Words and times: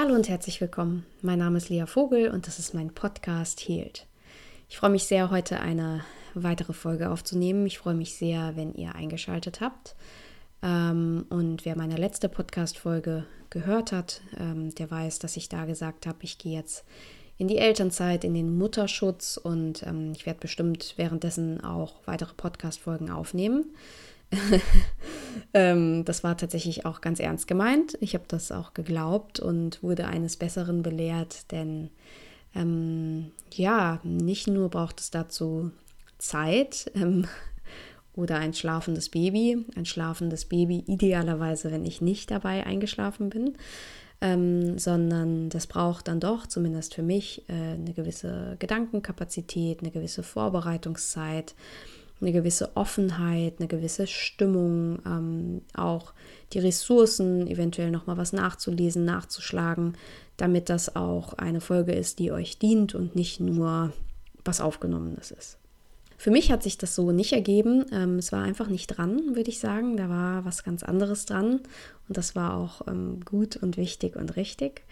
Hallo 0.00 0.14
und 0.14 0.28
herzlich 0.28 0.60
willkommen. 0.60 1.04
Mein 1.22 1.40
Name 1.40 1.56
ist 1.56 1.70
Lea 1.70 1.84
Vogel 1.84 2.30
und 2.30 2.46
das 2.46 2.60
ist 2.60 2.72
mein 2.72 2.94
Podcast 2.94 3.58
Healed. 3.66 4.06
Ich 4.68 4.78
freue 4.78 4.90
mich 4.90 5.02
sehr, 5.02 5.28
heute 5.28 5.58
eine 5.58 6.04
weitere 6.34 6.72
Folge 6.72 7.10
aufzunehmen. 7.10 7.66
Ich 7.66 7.78
freue 7.78 7.96
mich 7.96 8.14
sehr, 8.14 8.54
wenn 8.54 8.72
ihr 8.74 8.94
eingeschaltet 8.94 9.60
habt. 9.60 9.96
Ähm, 10.62 11.26
und 11.30 11.64
wer 11.64 11.76
meine 11.76 11.96
letzte 11.96 12.28
Podcast-Folge 12.28 13.26
gehört 13.50 13.90
hat, 13.90 14.20
ähm, 14.38 14.72
der 14.72 14.88
weiß, 14.88 15.18
dass 15.18 15.36
ich 15.36 15.48
da 15.48 15.64
gesagt 15.64 16.06
habe, 16.06 16.18
ich 16.20 16.38
gehe 16.38 16.56
jetzt 16.56 16.84
in 17.36 17.48
die 17.48 17.58
Elternzeit, 17.58 18.22
in 18.22 18.34
den 18.34 18.56
Mutterschutz 18.56 19.36
und 19.36 19.82
ähm, 19.82 20.12
ich 20.12 20.26
werde 20.26 20.38
bestimmt 20.38 20.94
währenddessen 20.96 21.64
auch 21.64 21.94
weitere 22.04 22.34
Podcast-Folgen 22.34 23.10
aufnehmen. 23.10 23.74
ähm, 25.54 26.04
das 26.04 26.24
war 26.24 26.36
tatsächlich 26.36 26.84
auch 26.86 27.00
ganz 27.00 27.20
ernst 27.20 27.46
gemeint. 27.46 27.96
Ich 28.00 28.14
habe 28.14 28.24
das 28.28 28.52
auch 28.52 28.74
geglaubt 28.74 29.40
und 29.40 29.82
wurde 29.82 30.06
eines 30.06 30.36
Besseren 30.36 30.82
belehrt, 30.82 31.50
denn 31.52 31.90
ähm, 32.54 33.30
ja, 33.52 34.00
nicht 34.02 34.46
nur 34.46 34.68
braucht 34.68 35.00
es 35.00 35.10
dazu 35.10 35.70
Zeit 36.18 36.90
ähm, 36.94 37.26
oder 38.14 38.36
ein 38.36 38.54
schlafendes 38.54 39.08
Baby, 39.08 39.64
ein 39.76 39.86
schlafendes 39.86 40.46
Baby 40.46 40.84
idealerweise, 40.86 41.70
wenn 41.70 41.84
ich 41.84 42.00
nicht 42.00 42.30
dabei 42.30 42.66
eingeschlafen 42.66 43.30
bin, 43.30 43.56
ähm, 44.20 44.78
sondern 44.78 45.48
das 45.48 45.68
braucht 45.68 46.08
dann 46.08 46.18
doch, 46.18 46.46
zumindest 46.46 46.94
für 46.94 47.02
mich, 47.02 47.48
äh, 47.48 47.52
eine 47.52 47.92
gewisse 47.92 48.56
Gedankenkapazität, 48.58 49.80
eine 49.80 49.92
gewisse 49.92 50.24
Vorbereitungszeit 50.24 51.54
eine 52.20 52.32
gewisse 52.32 52.76
Offenheit, 52.76 53.54
eine 53.58 53.68
gewisse 53.68 54.06
Stimmung, 54.06 54.98
ähm, 55.06 55.62
auch 55.74 56.12
die 56.52 56.58
Ressourcen, 56.58 57.46
eventuell 57.46 57.90
nochmal 57.90 58.16
was 58.16 58.32
nachzulesen, 58.32 59.04
nachzuschlagen, 59.04 59.96
damit 60.36 60.68
das 60.68 60.96
auch 60.96 61.34
eine 61.34 61.60
Folge 61.60 61.92
ist, 61.92 62.18
die 62.18 62.32
euch 62.32 62.58
dient 62.58 62.94
und 62.94 63.14
nicht 63.14 63.40
nur 63.40 63.92
was 64.44 64.60
Aufgenommenes 64.60 65.30
ist. 65.30 65.58
Für 66.16 66.32
mich 66.32 66.50
hat 66.50 66.64
sich 66.64 66.76
das 66.76 66.96
so 66.96 67.12
nicht 67.12 67.32
ergeben. 67.32 67.86
Ähm, 67.92 68.18
es 68.18 68.32
war 68.32 68.42
einfach 68.42 68.66
nicht 68.66 68.88
dran, 68.88 69.36
würde 69.36 69.50
ich 69.50 69.60
sagen. 69.60 69.96
Da 69.96 70.08
war 70.08 70.44
was 70.44 70.64
ganz 70.64 70.82
anderes 70.82 71.26
dran. 71.26 71.60
Und 72.08 72.16
das 72.16 72.34
war 72.34 72.54
auch 72.54 72.88
ähm, 72.88 73.20
gut 73.24 73.56
und 73.56 73.76
wichtig 73.76 74.16
und 74.16 74.34
richtig. 74.34 74.82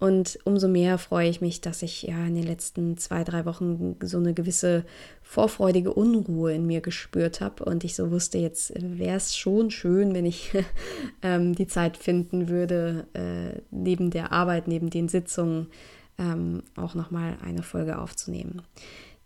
Und 0.00 0.38
umso 0.44 0.68
mehr 0.68 0.96
freue 0.96 1.28
ich 1.28 1.40
mich, 1.40 1.60
dass 1.60 1.82
ich 1.82 2.02
ja 2.02 2.24
in 2.24 2.36
den 2.36 2.44
letzten 2.44 2.96
zwei, 2.98 3.24
drei 3.24 3.44
Wochen 3.44 3.96
so 4.00 4.18
eine 4.18 4.32
gewisse 4.32 4.84
vorfreudige 5.22 5.92
Unruhe 5.92 6.54
in 6.54 6.66
mir 6.66 6.80
gespürt 6.80 7.40
habe. 7.40 7.64
Und 7.64 7.82
ich 7.82 7.96
so 7.96 8.12
wusste, 8.12 8.38
jetzt 8.38 8.72
wäre 8.76 9.16
es 9.16 9.36
schon 9.36 9.72
schön, 9.72 10.14
wenn 10.14 10.24
ich 10.24 10.52
ähm, 11.22 11.54
die 11.54 11.66
Zeit 11.66 11.96
finden 11.96 12.48
würde, 12.48 13.06
äh, 13.14 13.60
neben 13.72 14.10
der 14.10 14.30
Arbeit, 14.30 14.68
neben 14.68 14.88
den 14.88 15.08
Sitzungen 15.08 15.66
ähm, 16.16 16.62
auch 16.76 16.94
nochmal 16.94 17.36
eine 17.44 17.64
Folge 17.64 17.98
aufzunehmen. 17.98 18.62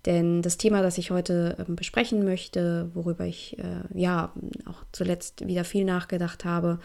Denn 0.07 0.43
das 0.43 0.57
Thema, 0.57 0.83
das 0.83 0.99
ich 0.99 1.11
heute 1.11 1.57
ähm, 1.59 1.77
besprechen 1.77 2.25
möchte, 2.25 2.91
worüber 2.95 3.25
ich 3.25 3.59
äh, 3.59 3.83
ja 3.95 4.33
auch 4.67 4.85
zuletzt 4.91 5.47
wieder 5.47 5.65
viel 5.65 5.85
nachgedacht 5.85 6.45
habe, 6.45 6.81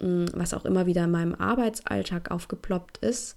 was 0.00 0.54
auch 0.54 0.64
immer 0.64 0.86
wieder 0.86 1.04
in 1.04 1.10
meinem 1.10 1.34
Arbeitsalltag 1.34 2.30
aufgeploppt 2.30 2.98
ist, 2.98 3.36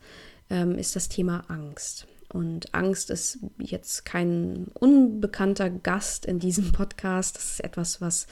ähm, 0.49 0.77
ist 0.77 0.95
das 0.95 1.09
Thema 1.09 1.43
Angst. 1.47 2.07
Und 2.29 2.73
Angst 2.73 3.09
ist 3.09 3.39
jetzt 3.59 4.05
kein 4.05 4.67
unbekannter 4.73 5.69
Gast 5.69 6.25
in 6.25 6.39
diesem 6.39 6.71
Podcast. 6.73 7.35
Das 7.37 7.53
ist 7.53 7.63
etwas, 7.63 7.99
was 7.99 8.27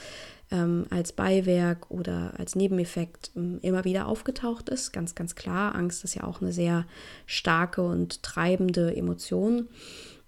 ähm, 0.50 0.86
als 0.90 1.12
Beiwerk 1.12 1.90
oder 1.90 2.32
als 2.38 2.56
Nebeneffekt 2.56 3.30
ähm, 3.36 3.58
immer 3.62 3.84
wieder 3.84 4.06
aufgetaucht 4.06 4.68
ist. 4.68 4.92
Ganz, 4.92 5.14
ganz 5.14 5.34
klar. 5.34 5.74
Angst 5.74 6.04
ist 6.04 6.14
ja 6.14 6.24
auch 6.24 6.40
eine 6.40 6.52
sehr 6.52 6.86
starke 7.26 7.82
und 7.82 8.22
treibende 8.22 8.96
Emotion. 8.96 9.68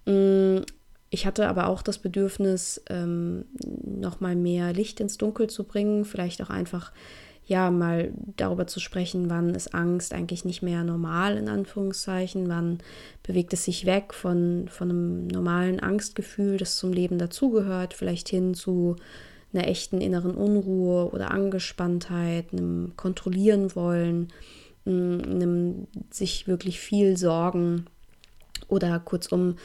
Mm, 0.05 0.59
ich 1.09 1.25
hatte 1.25 1.47
aber 1.47 1.67
auch 1.67 1.81
das 1.81 1.99
Bedürfnis, 1.99 2.81
ähm, 2.89 3.45
nochmal 3.83 4.35
mehr 4.35 4.73
Licht 4.73 4.99
ins 4.99 5.17
Dunkel 5.17 5.47
zu 5.47 5.63
bringen, 5.63 6.05
vielleicht 6.05 6.41
auch 6.41 6.49
einfach 6.49 6.91
ja, 7.45 7.71
mal 7.71 8.13
darüber 8.37 8.67
zu 8.67 8.79
sprechen, 8.79 9.29
wann 9.29 9.53
ist 9.53 9.73
Angst 9.73 10.13
eigentlich 10.13 10.45
nicht 10.45 10.61
mehr 10.61 10.83
normal, 10.83 11.37
in 11.37 11.49
Anführungszeichen, 11.49 12.47
wann 12.47 12.79
bewegt 13.21 13.53
es 13.53 13.65
sich 13.65 13.85
weg 13.85 14.13
von, 14.13 14.67
von 14.69 14.89
einem 14.89 15.27
normalen 15.27 15.79
Angstgefühl, 15.79 16.57
das 16.57 16.77
zum 16.77 16.93
Leben 16.93 17.17
dazugehört, 17.17 17.93
vielleicht 17.93 18.29
hin 18.29 18.53
zu 18.53 18.95
einer 19.53 19.67
echten 19.67 20.01
inneren 20.01 20.35
Unruhe 20.35 21.11
oder 21.11 21.31
Angespanntheit, 21.31 22.53
einem 22.53 22.93
Kontrollieren 22.95 23.75
wollen, 23.75 24.29
einem 24.85 25.87
sich 26.09 26.47
wirklich 26.47 26.79
viel 26.79 27.17
Sorgen 27.17 27.85
oder 28.73 28.99
kurzum, 28.99 29.55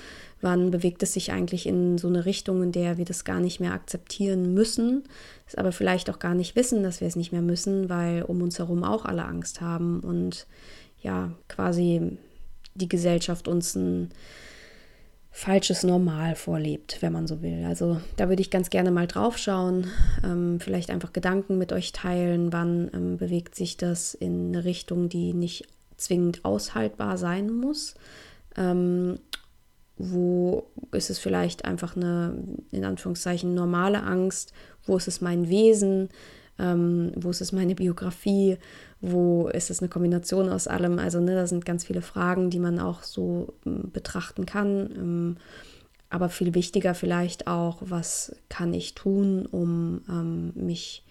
wann 0.41 0.71
bewegt 0.71 1.03
es 1.03 1.15
sich 1.15 1.33
eigentlich 1.33 1.67
in 1.67 1.99
so 1.99 2.09
eine 2.09 2.25
Richtung, 2.25 2.63
in 2.63 2.73
der 2.73 2.99
wir 2.99 3.05
das 3.05 3.25
gar 3.25 3.41
nicht 3.41 3.59
mehr 3.59 3.73
akzeptieren 3.73 4.55
müssen, 4.55 5.05
es 5.47 5.55
aber 5.55 5.73
vielleicht 5.73 6.11
auch 6.11 6.19
gar 6.19 6.35
nicht 6.35 6.55
wissen, 6.55 6.83
dass 6.83 7.01
wir 7.01 7.09
es 7.09 7.17
nicht 7.17 7.33
mehr 7.33 7.43
müssen, 7.43 7.89
weil 7.89 8.23
um 8.23 8.43
uns 8.43 8.59
herum 8.59 8.85
auch 8.85 9.05
alle 9.05 9.25
Angst 9.25 9.61
haben 9.61 10.01
und 10.01 10.47
ja, 11.03 11.33
quasi 11.49 12.19
die 12.75 12.89
Gesellschaft 12.89 13.49
uns 13.49 13.75
ein 13.75 14.11
falsches 15.31 15.85
Normal 15.85 16.35
vorlebt, 16.35 16.99
wenn 17.01 17.13
man 17.13 17.29
so 17.29 17.43
will. 17.43 17.65
Also 17.65 18.01
da 18.17 18.29
würde 18.29 18.43
ich 18.43 18.51
ganz 18.51 18.71
gerne 18.71 18.91
mal 18.91 19.07
drauf 19.07 19.39
schauen, 19.39 19.87
ähm, 20.25 20.59
vielleicht 20.59 20.91
einfach 20.91 21.13
Gedanken 21.13 21.59
mit 21.59 21.73
euch 21.73 21.93
teilen, 21.93 22.53
wann 22.53 22.91
ähm, 22.93 23.19
bewegt 23.19 23.55
sich 23.55 23.77
das 23.77 24.15
in 24.15 24.49
eine 24.49 24.65
Richtung, 24.65 25.09
die 25.09 25.33
nicht 25.35 25.69
zwingend 25.97 26.45
aushaltbar 26.45 27.19
sein 27.19 27.53
muss, 27.53 27.95
ähm, 28.59 29.19
wo 29.97 30.65
ist 30.93 31.11
es 31.11 31.19
vielleicht 31.19 31.65
einfach 31.65 31.97
eine, 31.97 32.35
in 32.71 32.85
Anführungszeichen, 32.85 33.55
normale 33.55 34.03
Angst? 34.03 34.53
Wo 34.85 34.97
ist 34.97 35.09
es 35.09 35.21
mein 35.21 35.49
Wesen? 35.49 36.09
Ähm, 36.59 37.13
wo 37.17 37.31
ist 37.31 37.41
es 37.41 37.53
meine 37.53 37.75
Biografie? 37.75 38.59
Wo 39.01 39.49
ist 39.49 39.71
es 39.71 39.81
eine 39.81 39.89
Kombination 39.89 40.49
aus 40.49 40.67
allem? 40.67 40.99
Also, 40.99 41.21
ne, 41.21 41.35
da 41.35 41.47
sind 41.47 41.65
ganz 41.65 41.85
viele 41.85 42.03
Fragen, 42.03 42.51
die 42.51 42.59
man 42.59 42.79
auch 42.79 43.03
so 43.03 43.55
ähm, 43.67 43.91
betrachten 43.93 44.47
kann. 44.47 44.91
Ähm, 44.97 45.37
aber 46.11 46.29
viel 46.31 46.55
wichtiger 46.55 46.95
vielleicht 46.95 47.47
auch, 47.47 47.79
was 47.81 48.35
kann 48.49 48.73
ich 48.73 48.95
tun, 48.95 49.47
um 49.47 50.03
ähm, 50.09 50.53
mich 50.55 51.05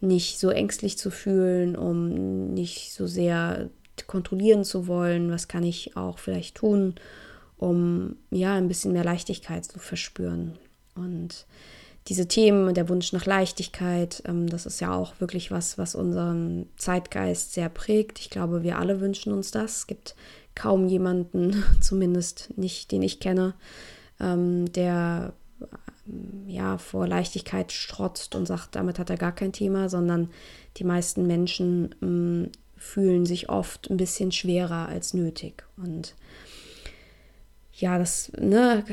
nicht 0.00 0.40
so 0.40 0.50
ängstlich 0.50 0.98
zu 0.98 1.10
fühlen, 1.10 1.76
um 1.76 2.52
nicht 2.52 2.92
so 2.92 3.06
sehr 3.06 3.70
kontrollieren 4.06 4.64
zu 4.64 4.86
wollen? 4.86 5.30
Was 5.30 5.48
kann 5.48 5.64
ich 5.64 5.96
auch 5.96 6.18
vielleicht 6.18 6.56
tun, 6.56 6.94
um 7.62 8.16
ja 8.30 8.54
ein 8.54 8.66
bisschen 8.66 8.92
mehr 8.92 9.04
Leichtigkeit 9.04 9.64
zu 9.64 9.78
verspüren. 9.78 10.58
Und 10.96 11.46
diese 12.08 12.26
Themen, 12.26 12.74
der 12.74 12.88
Wunsch 12.88 13.12
nach 13.12 13.24
Leichtigkeit, 13.24 14.22
ähm, 14.26 14.48
das 14.48 14.66
ist 14.66 14.80
ja 14.80 14.92
auch 14.92 15.20
wirklich 15.20 15.52
was, 15.52 15.78
was 15.78 15.94
unseren 15.94 16.68
Zeitgeist 16.76 17.54
sehr 17.54 17.68
prägt. 17.68 18.18
Ich 18.18 18.30
glaube, 18.30 18.64
wir 18.64 18.78
alle 18.78 19.00
wünschen 19.00 19.32
uns 19.32 19.52
das. 19.52 19.76
Es 19.76 19.86
gibt 19.86 20.16
kaum 20.56 20.88
jemanden, 20.88 21.62
zumindest 21.80 22.52
nicht, 22.56 22.90
den 22.90 23.02
ich 23.02 23.20
kenne, 23.20 23.54
ähm, 24.18 24.70
der 24.72 25.32
ähm, 26.08 26.48
ja 26.48 26.78
vor 26.78 27.06
Leichtigkeit 27.06 27.70
strotzt 27.70 28.34
und 28.34 28.46
sagt, 28.46 28.74
damit 28.74 28.98
hat 28.98 29.08
er 29.08 29.16
gar 29.16 29.32
kein 29.32 29.52
Thema, 29.52 29.88
sondern 29.88 30.30
die 30.78 30.84
meisten 30.84 31.28
Menschen 31.28 31.94
ähm, 32.02 32.50
fühlen 32.82 33.24
sich 33.24 33.48
oft 33.48 33.88
ein 33.90 33.96
bisschen 33.96 34.32
schwerer 34.32 34.88
als 34.88 35.14
nötig. 35.14 35.64
Und 35.76 36.14
ja, 37.72 37.96
das 37.96 38.32
ne, 38.36 38.84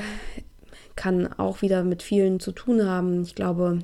kann 0.95 1.27
auch 1.33 1.61
wieder 1.61 1.83
mit 1.83 2.03
vielen 2.03 2.39
zu 2.39 2.51
tun 2.51 2.85
haben. 2.85 3.23
Ich 3.23 3.35
glaube, 3.35 3.79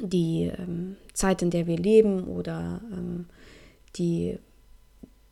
die 0.00 0.50
ähm, 0.56 0.96
Zeit, 1.12 1.42
in 1.42 1.50
der 1.50 1.66
wir 1.66 1.76
leben 1.76 2.24
oder 2.24 2.80
ähm, 2.92 3.26
die, 3.96 4.38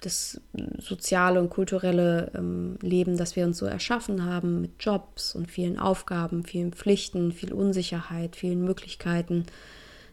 das 0.02 0.40
soziale 0.78 1.40
und 1.40 1.48
kulturelle 1.48 2.30
ähm, 2.34 2.78
Leben, 2.82 3.16
das 3.16 3.36
wir 3.36 3.46
uns 3.46 3.56
so 3.58 3.66
erschaffen 3.66 4.24
haben 4.26 4.60
mit 4.60 4.72
Jobs 4.78 5.34
und 5.34 5.50
vielen 5.50 5.78
Aufgaben, 5.78 6.44
vielen 6.44 6.72
Pflichten, 6.72 7.32
viel 7.32 7.54
Unsicherheit, 7.54 8.36
vielen 8.36 8.62
Möglichkeiten, 8.62 9.46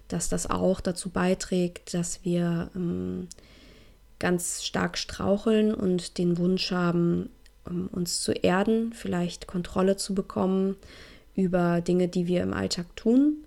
dass 0.07 0.29
das 0.29 0.49
auch 0.49 0.79
dazu 0.79 1.09
beiträgt, 1.09 1.93
dass 1.93 2.23
wir 2.23 2.71
ähm, 2.73 3.27
ganz 4.19 4.63
stark 4.63 4.97
straucheln 4.97 5.73
und 5.73 6.17
den 6.17 6.37
Wunsch 6.37 6.71
haben, 6.71 7.29
um 7.65 7.87
uns 7.87 8.21
zu 8.21 8.31
erden, 8.31 8.93
vielleicht 8.93 9.47
Kontrolle 9.47 9.97
zu 9.97 10.13
bekommen 10.13 10.75
über 11.35 11.81
Dinge, 11.81 12.07
die 12.07 12.27
wir 12.27 12.41
im 12.41 12.53
Alltag 12.53 12.95
tun. 12.95 13.45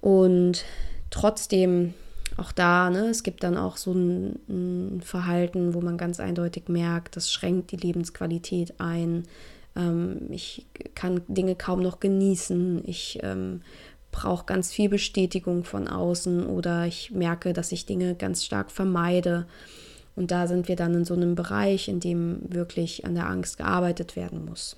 Und 0.00 0.64
trotzdem 1.10 1.94
auch 2.36 2.52
da, 2.52 2.88
ne, 2.90 3.08
es 3.08 3.22
gibt 3.22 3.42
dann 3.42 3.56
auch 3.56 3.76
so 3.76 3.92
ein, 3.92 4.38
ein, 4.48 5.00
Verhalten, 5.02 5.74
wo 5.74 5.80
man 5.80 5.98
ganz 5.98 6.20
eindeutig 6.20 6.68
merkt, 6.68 7.16
das 7.16 7.32
schränkt 7.32 7.72
die 7.72 7.76
Lebensqualität 7.76 8.74
ein. 8.78 9.24
Ähm, 9.74 10.28
ich 10.30 10.66
kann 10.94 11.22
Dinge 11.26 11.56
kaum 11.56 11.82
noch 11.82 11.98
genießen. 11.98 12.82
Ich 12.86 13.18
ähm, 13.22 13.62
brauche 14.18 14.46
ganz 14.46 14.72
viel 14.72 14.88
Bestätigung 14.88 15.62
von 15.62 15.86
außen 15.86 16.44
oder 16.44 16.86
ich 16.86 17.12
merke, 17.12 17.52
dass 17.52 17.70
ich 17.70 17.86
Dinge 17.86 18.16
ganz 18.16 18.44
stark 18.44 18.72
vermeide. 18.72 19.46
Und 20.16 20.32
da 20.32 20.48
sind 20.48 20.66
wir 20.66 20.74
dann 20.74 20.92
in 20.94 21.04
so 21.04 21.14
einem 21.14 21.36
Bereich, 21.36 21.86
in 21.86 22.00
dem 22.00 22.40
wirklich 22.48 23.04
an 23.04 23.14
der 23.14 23.28
Angst 23.28 23.58
gearbeitet 23.58 24.16
werden 24.16 24.44
muss. 24.44 24.76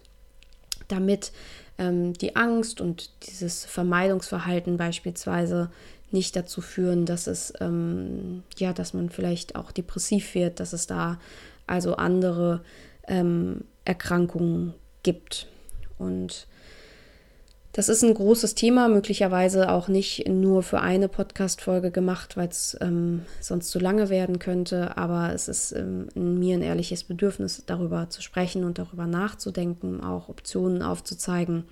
Damit 0.89 1.33
ähm, 1.79 2.13
die 2.13 2.37
Angst 2.37 2.83
und 2.83 3.11
dieses 3.27 3.65
Vermeidungsverhalten 3.65 4.77
beispielsweise 4.77 5.71
nicht 6.11 6.37
dazu 6.37 6.61
führen, 6.61 7.07
dass 7.07 7.27
es 7.27 7.55
ähm, 7.61 8.43
ja, 8.59 8.75
dass 8.75 8.93
man 8.93 9.09
vielleicht 9.09 9.57
auch 9.57 9.73
depressiv 9.73 10.35
wird, 10.35 10.61
dass 10.61 10.75
es 10.75 10.87
da 10.87 11.19
also 11.67 11.97
andere 11.97 12.61
ähm, 13.09 13.65
Erkrankungen 13.87 14.75
gibt. 15.03 15.47
Und 15.97 16.47
das 17.73 17.89
ist 17.89 18.03
ein 18.03 18.15
großes 18.15 18.57
Thema, 18.57 18.89
möglicherweise 18.89 19.71
auch 19.71 19.87
nicht 19.87 20.27
nur 20.29 20.65
für 20.65 20.81
eine 20.81 21.09
Podcast-Folge 21.09 21.93
gemacht, 21.93 22.37
weil 22.37 22.49
es 22.49 22.77
ähm, 22.81 23.23
sonst 23.41 23.71
zu 23.71 23.79
lange 23.79 24.09
werden 24.09 24.41
könnte. 24.41 24.97
Aber 24.97 25.33
es 25.33 25.47
ist 25.47 25.73
ähm, 25.73 26.09
mir 26.15 26.57
ein 26.57 26.63
ehrliches 26.63 27.05
Bedürfnis, 27.05 27.63
darüber 27.67 28.11
zu 28.11 28.23
sprechen 28.23 28.65
und 28.65 28.79
darüber 28.79 29.07
nachzudenken, 29.07 30.03
auch 30.03 30.29
Optionen 30.29 30.83
aufzuzeigen, 30.83 31.65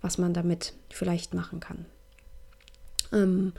was 0.00 0.18
man 0.18 0.34
damit 0.34 0.72
vielleicht 0.90 1.34
machen 1.34 1.60
kann. 1.60 1.86
Ähm, 3.12 3.52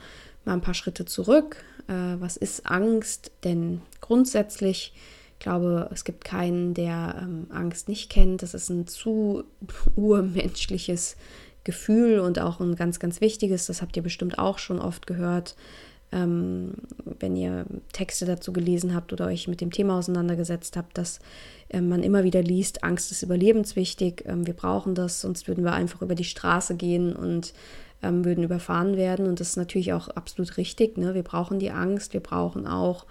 mal 0.44 0.52
ein 0.52 0.60
paar 0.60 0.74
Schritte 0.74 1.06
zurück. 1.06 1.64
Äh, 1.88 2.20
was 2.20 2.36
ist 2.36 2.66
Angst? 2.66 3.30
Denn 3.42 3.80
grundsätzlich 4.02 4.92
ich 5.38 5.44
glaube, 5.44 5.90
es 5.92 6.04
gibt 6.04 6.24
keinen, 6.24 6.72
der 6.72 7.16
ähm, 7.20 7.46
Angst 7.50 7.90
nicht 7.90 8.10
kennt. 8.10 8.42
Das 8.42 8.54
ist 8.54 8.70
ein 8.70 8.86
zu 8.86 9.44
urmenschliches 9.96 11.16
Gefühl 11.66 12.20
und 12.20 12.38
auch 12.38 12.60
ein 12.60 12.76
ganz, 12.76 12.98
ganz 13.00 13.20
wichtiges. 13.20 13.66
Das 13.66 13.82
habt 13.82 13.96
ihr 13.96 14.02
bestimmt 14.02 14.38
auch 14.38 14.58
schon 14.58 14.78
oft 14.78 15.06
gehört, 15.06 15.56
ähm, 16.12 16.74
wenn 17.18 17.34
ihr 17.34 17.66
Texte 17.92 18.24
dazu 18.24 18.52
gelesen 18.52 18.94
habt 18.94 19.12
oder 19.12 19.26
euch 19.26 19.48
mit 19.48 19.60
dem 19.60 19.72
Thema 19.72 19.98
auseinandergesetzt 19.98 20.76
habt, 20.76 20.96
dass 20.96 21.18
äh, 21.68 21.80
man 21.80 22.04
immer 22.04 22.22
wieder 22.22 22.40
liest, 22.40 22.84
Angst 22.84 23.10
ist 23.10 23.24
überlebenswichtig. 23.24 24.22
Ähm, 24.26 24.46
wir 24.46 24.54
brauchen 24.54 24.94
das, 24.94 25.20
sonst 25.20 25.48
würden 25.48 25.64
wir 25.64 25.72
einfach 25.72 26.02
über 26.02 26.14
die 26.14 26.24
Straße 26.24 26.76
gehen 26.76 27.14
und 27.14 27.52
ähm, 28.00 28.24
würden 28.24 28.44
überfahren 28.44 28.96
werden. 28.96 29.26
Und 29.26 29.40
das 29.40 29.50
ist 29.50 29.56
natürlich 29.56 29.92
auch 29.92 30.06
absolut 30.08 30.56
richtig. 30.56 30.96
Ne? 30.96 31.14
Wir 31.14 31.24
brauchen 31.24 31.58
die 31.58 31.72
Angst, 31.72 32.12
wir 32.12 32.20
brauchen 32.20 32.68
auch 32.68 33.06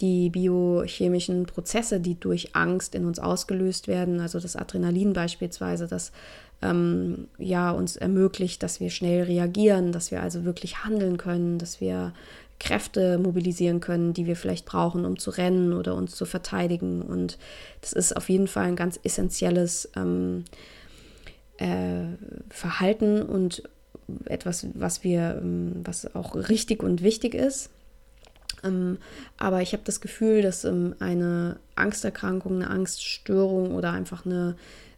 die 0.00 0.30
biochemischen 0.30 1.46
Prozesse, 1.46 2.00
die 2.00 2.18
durch 2.18 2.54
Angst 2.54 2.94
in 2.94 3.04
uns 3.04 3.18
ausgelöst 3.18 3.88
werden, 3.88 4.20
also 4.20 4.40
das 4.40 4.56
Adrenalin 4.56 5.12
beispielsweise, 5.12 5.86
das 5.86 6.12
ähm, 6.62 7.28
ja 7.38 7.70
uns 7.70 7.96
ermöglicht, 7.96 8.62
dass 8.62 8.80
wir 8.80 8.90
schnell 8.90 9.24
reagieren, 9.24 9.92
dass 9.92 10.10
wir 10.10 10.22
also 10.22 10.44
wirklich 10.44 10.84
handeln 10.84 11.16
können, 11.16 11.58
dass 11.58 11.80
wir 11.80 12.12
Kräfte 12.60 13.18
mobilisieren 13.18 13.80
können, 13.80 14.14
die 14.14 14.26
wir 14.26 14.36
vielleicht 14.36 14.64
brauchen, 14.64 15.04
um 15.04 15.18
zu 15.18 15.30
rennen 15.30 15.72
oder 15.72 15.94
uns 15.94 16.14
zu 16.14 16.24
verteidigen. 16.24 17.02
Und 17.02 17.38
das 17.80 17.92
ist 17.92 18.16
auf 18.16 18.28
jeden 18.28 18.48
Fall 18.48 18.64
ein 18.64 18.76
ganz 18.76 18.98
essentielles 19.02 19.90
ähm, 19.96 20.44
äh, 21.58 22.04
Verhalten 22.48 23.22
und 23.22 23.64
etwas, 24.26 24.66
was 24.74 25.04
wir, 25.04 25.40
ähm, 25.42 25.80
was 25.84 26.14
auch 26.14 26.34
richtig 26.34 26.82
und 26.82 27.02
wichtig 27.02 27.34
ist. 27.34 27.70
Ähm, 28.62 28.98
aber 29.38 29.62
ich 29.62 29.72
habe 29.72 29.82
das 29.84 30.00
Gefühl, 30.00 30.42
dass 30.42 30.64
ähm, 30.64 30.94
eine 31.00 31.56
Angsterkrankung, 31.74 32.56
eine 32.56 32.70
Angststörung 32.70 33.74
oder 33.74 33.92
einfach 33.92 34.24
eine 34.24 34.56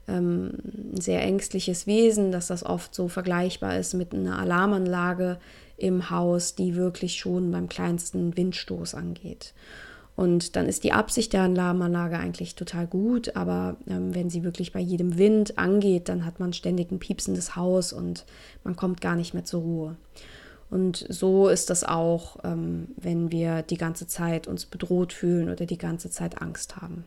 ähm, 0.08 0.52
ein 0.92 1.00
sehr 1.00 1.22
ängstliches 1.22 1.86
Wesen, 1.86 2.32
dass 2.32 2.46
das 2.46 2.64
oft 2.64 2.94
so 2.94 3.08
vergleichbar 3.08 3.78
ist 3.78 3.94
mit 3.94 4.14
einer 4.14 4.38
Alarmanlage 4.38 5.38
im 5.76 6.10
Haus, 6.10 6.54
die 6.54 6.76
wirklich 6.76 7.16
schon 7.16 7.50
beim 7.50 7.68
kleinsten 7.68 8.36
Windstoß 8.36 8.94
angeht. 8.94 9.52
Und 10.14 10.56
dann 10.56 10.66
ist 10.66 10.82
die 10.84 10.92
Absicht 10.92 11.34
der 11.34 11.42
Alarmanlage 11.42 12.18
eigentlich 12.18 12.54
total 12.54 12.86
gut, 12.86 13.36
aber 13.36 13.76
ähm, 13.86 14.14
wenn 14.14 14.30
sie 14.30 14.44
wirklich 14.44 14.72
bei 14.72 14.80
jedem 14.80 15.18
Wind 15.18 15.58
angeht, 15.58 16.08
dann 16.08 16.24
hat 16.24 16.40
man 16.40 16.54
ständig 16.54 16.90
ein 16.90 16.98
piepsendes 16.98 17.54
Haus 17.54 17.92
und 17.92 18.24
man 18.64 18.76
kommt 18.76 19.02
gar 19.02 19.14
nicht 19.14 19.34
mehr 19.34 19.44
zur 19.44 19.60
Ruhe. 19.60 19.96
Und 20.70 21.06
so 21.08 21.48
ist 21.48 21.70
das 21.70 21.84
auch, 21.84 22.38
ähm, 22.44 22.88
wenn 22.96 23.30
wir 23.30 23.62
die 23.62 23.76
ganze 23.76 24.06
Zeit 24.06 24.46
uns 24.46 24.66
bedroht 24.66 25.12
fühlen 25.12 25.48
oder 25.48 25.66
die 25.66 25.78
ganze 25.78 26.10
Zeit 26.10 26.42
Angst 26.42 26.76
haben. 26.76 27.04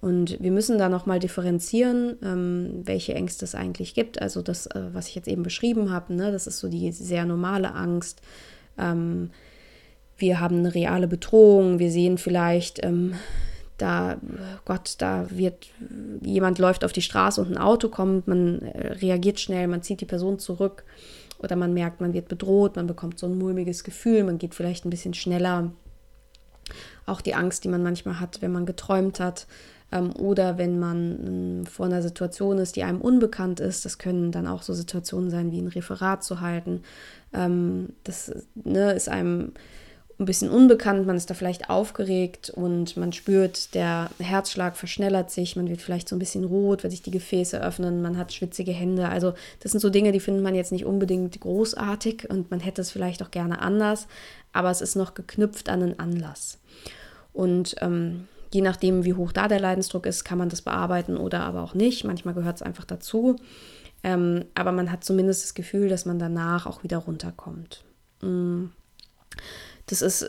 Und 0.00 0.40
wir 0.40 0.52
müssen 0.52 0.78
da 0.78 0.88
nochmal 0.88 1.18
differenzieren, 1.18 2.16
ähm, 2.22 2.82
welche 2.84 3.14
Ängste 3.14 3.44
es 3.44 3.54
eigentlich 3.54 3.94
gibt. 3.94 4.20
Also 4.20 4.42
das, 4.42 4.66
äh, 4.66 4.90
was 4.92 5.08
ich 5.08 5.14
jetzt 5.14 5.28
eben 5.28 5.42
beschrieben 5.42 5.90
habe, 5.90 6.14
ne, 6.14 6.30
das 6.32 6.46
ist 6.46 6.58
so 6.58 6.68
die 6.68 6.90
sehr 6.92 7.24
normale 7.24 7.74
Angst. 7.74 8.20
Ähm, 8.76 9.30
wir 10.16 10.40
haben 10.40 10.58
eine 10.58 10.74
reale 10.74 11.06
Bedrohung, 11.06 11.78
wir 11.78 11.92
sehen 11.92 12.18
vielleicht, 12.18 12.80
da, 13.78 14.16
Gott, 14.64 14.96
da 14.98 15.26
wird, 15.30 15.68
jemand 16.22 16.58
läuft 16.58 16.84
auf 16.84 16.92
die 16.92 17.02
Straße 17.02 17.40
und 17.40 17.52
ein 17.52 17.58
Auto 17.58 17.88
kommt, 17.88 18.26
man 18.26 18.62
äh, 18.62 18.94
reagiert 18.94 19.38
schnell, 19.38 19.68
man 19.68 19.82
zieht 19.82 20.00
die 20.00 20.06
Person 20.06 20.40
zurück 20.40 20.84
oder 21.38 21.56
man 21.56 21.74
merkt, 21.74 22.00
man 22.00 22.12
wird 22.12 22.28
bedroht, 22.28 22.76
man 22.76 22.86
bekommt 22.86 23.18
so 23.18 23.26
ein 23.26 23.38
mulmiges 23.38 23.84
Gefühl, 23.84 24.24
man 24.24 24.38
geht 24.38 24.54
vielleicht 24.54 24.84
ein 24.84 24.90
bisschen 24.90 25.14
schneller. 25.14 25.72
Auch 27.06 27.20
die 27.20 27.34
Angst, 27.34 27.64
die 27.64 27.68
man 27.68 27.82
manchmal 27.82 28.20
hat, 28.20 28.42
wenn 28.42 28.52
man 28.52 28.66
geträumt 28.66 29.20
hat 29.20 29.46
ähm, 29.92 30.14
oder 30.14 30.58
wenn 30.58 30.78
man 30.78 31.26
ähm, 31.60 31.66
vor 31.66 31.86
einer 31.86 32.02
Situation 32.02 32.58
ist, 32.58 32.76
die 32.76 32.82
einem 32.82 33.00
unbekannt 33.00 33.60
ist. 33.60 33.84
Das 33.84 33.98
können 33.98 34.32
dann 34.32 34.46
auch 34.46 34.62
so 34.62 34.74
Situationen 34.74 35.30
sein, 35.30 35.50
wie 35.50 35.60
ein 35.60 35.68
Referat 35.68 36.22
zu 36.22 36.40
halten. 36.40 36.82
Ähm, 37.32 37.90
das 38.04 38.32
ne, 38.54 38.92
ist 38.92 39.08
einem 39.08 39.52
ein 40.18 40.24
bisschen 40.24 40.50
unbekannt, 40.50 41.06
man 41.06 41.16
ist 41.16 41.30
da 41.30 41.34
vielleicht 41.34 41.70
aufgeregt 41.70 42.50
und 42.50 42.96
man 42.96 43.12
spürt, 43.12 43.74
der 43.74 44.10
Herzschlag 44.18 44.76
verschnellert 44.76 45.30
sich, 45.30 45.54
man 45.54 45.68
wird 45.68 45.80
vielleicht 45.80 46.08
so 46.08 46.16
ein 46.16 46.18
bisschen 46.18 46.42
rot, 46.44 46.82
weil 46.82 46.90
sich 46.90 47.02
die 47.02 47.12
Gefäße 47.12 47.62
öffnen, 47.62 48.02
man 48.02 48.18
hat 48.18 48.32
schwitzige 48.32 48.72
Hände. 48.72 49.08
Also 49.08 49.34
das 49.60 49.70
sind 49.70 49.80
so 49.80 49.90
Dinge, 49.90 50.10
die 50.10 50.18
findet 50.18 50.42
man 50.42 50.56
jetzt 50.56 50.72
nicht 50.72 50.84
unbedingt 50.84 51.38
großartig 51.40 52.28
und 52.30 52.50
man 52.50 52.58
hätte 52.58 52.80
es 52.80 52.90
vielleicht 52.90 53.22
auch 53.22 53.30
gerne 53.30 53.62
anders, 53.62 54.08
aber 54.52 54.70
es 54.70 54.80
ist 54.80 54.96
noch 54.96 55.14
geknüpft 55.14 55.68
an 55.68 55.82
einen 55.82 55.98
Anlass. 56.00 56.58
Und 57.32 57.76
ähm, 57.80 58.26
je 58.52 58.62
nachdem, 58.62 59.04
wie 59.04 59.14
hoch 59.14 59.30
da 59.30 59.46
der 59.46 59.60
Leidensdruck 59.60 60.04
ist, 60.04 60.24
kann 60.24 60.38
man 60.38 60.48
das 60.48 60.62
bearbeiten 60.62 61.16
oder 61.16 61.42
aber 61.42 61.62
auch 61.62 61.74
nicht. 61.74 62.02
Manchmal 62.02 62.34
gehört 62.34 62.56
es 62.56 62.62
einfach 62.62 62.84
dazu. 62.84 63.36
Ähm, 64.02 64.46
aber 64.56 64.72
man 64.72 64.90
hat 64.90 65.04
zumindest 65.04 65.44
das 65.44 65.54
Gefühl, 65.54 65.88
dass 65.88 66.06
man 66.06 66.18
danach 66.18 66.66
auch 66.66 66.82
wieder 66.82 66.98
runterkommt. 66.98 67.84
Mhm. 68.20 68.72
Das 69.88 70.02
ist 70.02 70.28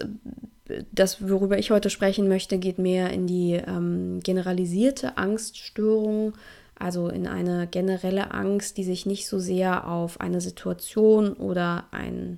das, 0.92 1.28
worüber 1.28 1.58
ich 1.58 1.72
heute 1.72 1.90
sprechen 1.90 2.28
möchte, 2.28 2.58
geht 2.58 2.80
mehr 2.80 3.10
in 3.10 3.28
die 3.28 3.54
ähm, 3.54 4.20
generalisierte 4.22 5.18
Angststörung, 5.18 6.34
also 6.78 7.10
in 7.10 7.28
eine 7.28 7.68
generelle 7.68 8.32
Angst, 8.32 8.78
die 8.78 8.84
sich 8.84 9.06
nicht 9.06 9.28
so 9.28 9.40
sehr 9.40 9.88
auf 9.88 10.22
eine 10.22 10.42
Situation 10.42 11.34
oder 11.34 11.86
ein, 11.92 12.38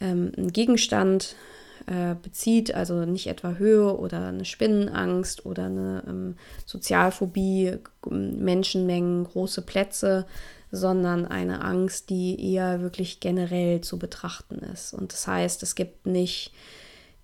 ähm, 0.00 0.32
einen 0.36 0.52
Gegenstand 0.52 1.34
äh, 1.86 2.14
bezieht, 2.22 2.74
also 2.74 3.04
nicht 3.04 3.26
etwa 3.26 3.54
Höhe 3.54 3.96
oder 3.96 4.28
eine 4.28 4.44
Spinnenangst 4.44 5.44
oder 5.44 5.64
eine 5.64 6.04
ähm, 6.06 6.36
Sozialphobie, 6.64 7.78
Menschenmengen, 8.08 9.24
große 9.24 9.62
Plätze, 9.62 10.26
sondern 10.70 11.26
eine 11.26 11.64
Angst, 11.64 12.10
die 12.10 12.52
eher 12.52 12.80
wirklich 12.80 13.20
generell 13.20 13.80
zu 13.80 13.98
betrachten 13.98 14.58
ist. 14.72 14.94
Und 14.94 15.12
das 15.12 15.26
heißt, 15.26 15.62
es 15.62 15.74
gibt 15.74 16.06
nicht 16.06 16.52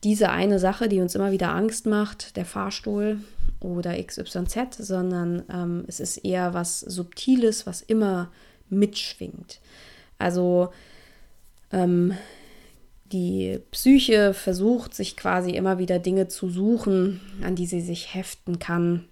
diese 0.05 0.31
eine 0.31 0.59
Sache, 0.59 0.89
die 0.89 1.01
uns 1.01 1.15
immer 1.15 1.33
wieder 1.33 1.55
Angst 1.55 1.87
macht, 1.87 2.37
der 2.37 2.45
Fahrstuhl 2.45 3.21
oder 3.61 4.01
XYZ, 4.03 4.77
sondern 4.79 5.43
ähm, 5.51 5.85
es 5.87 6.01
ist 6.01 6.19
eher 6.19 6.55
was 6.55 6.81
Subtiles, 6.81 7.67
was 7.67 7.83
immer 7.83 8.31
mitschwingt. 8.69 9.61
Also 10.19 10.71
ähm, 11.73 12.15
die 13.13 13.61
Psyche 13.71 14.35
versucht 14.35 14.95
sich 14.95 15.17
quasi 15.17 15.51
immer 15.51 15.79
wieder 15.79 15.99
Dinge 15.99 16.29
zu 16.29 16.49
suchen, 16.49 17.21
an 17.43 17.55
die 17.55 17.67
sie 17.67 17.81
sich 17.81 18.15
heften 18.15 18.59
kann, 18.59 19.05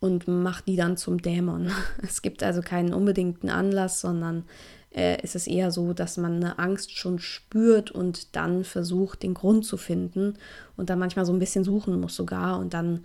und 0.00 0.28
macht 0.28 0.68
die 0.68 0.76
dann 0.76 0.96
zum 0.96 1.20
Dämon. 1.20 1.70
Es 2.02 2.22
gibt 2.22 2.42
also 2.42 2.60
keinen 2.62 2.94
unbedingten 2.94 3.50
Anlass, 3.50 4.00
sondern 4.00 4.44
äh, 4.94 5.20
ist 5.22 5.36
es 5.36 5.46
eher 5.46 5.70
so, 5.70 5.92
dass 5.92 6.16
man 6.16 6.36
eine 6.36 6.58
Angst 6.58 6.96
schon 6.96 7.18
spürt 7.18 7.90
und 7.90 8.34
dann 8.36 8.64
versucht, 8.64 9.22
den 9.22 9.34
Grund 9.34 9.64
zu 9.64 9.76
finden 9.76 10.34
und 10.76 10.90
dann 10.90 10.98
manchmal 10.98 11.24
so 11.24 11.32
ein 11.32 11.38
bisschen 11.38 11.64
suchen 11.64 12.00
muss 12.00 12.16
sogar 12.16 12.58
und 12.58 12.74
dann 12.74 13.04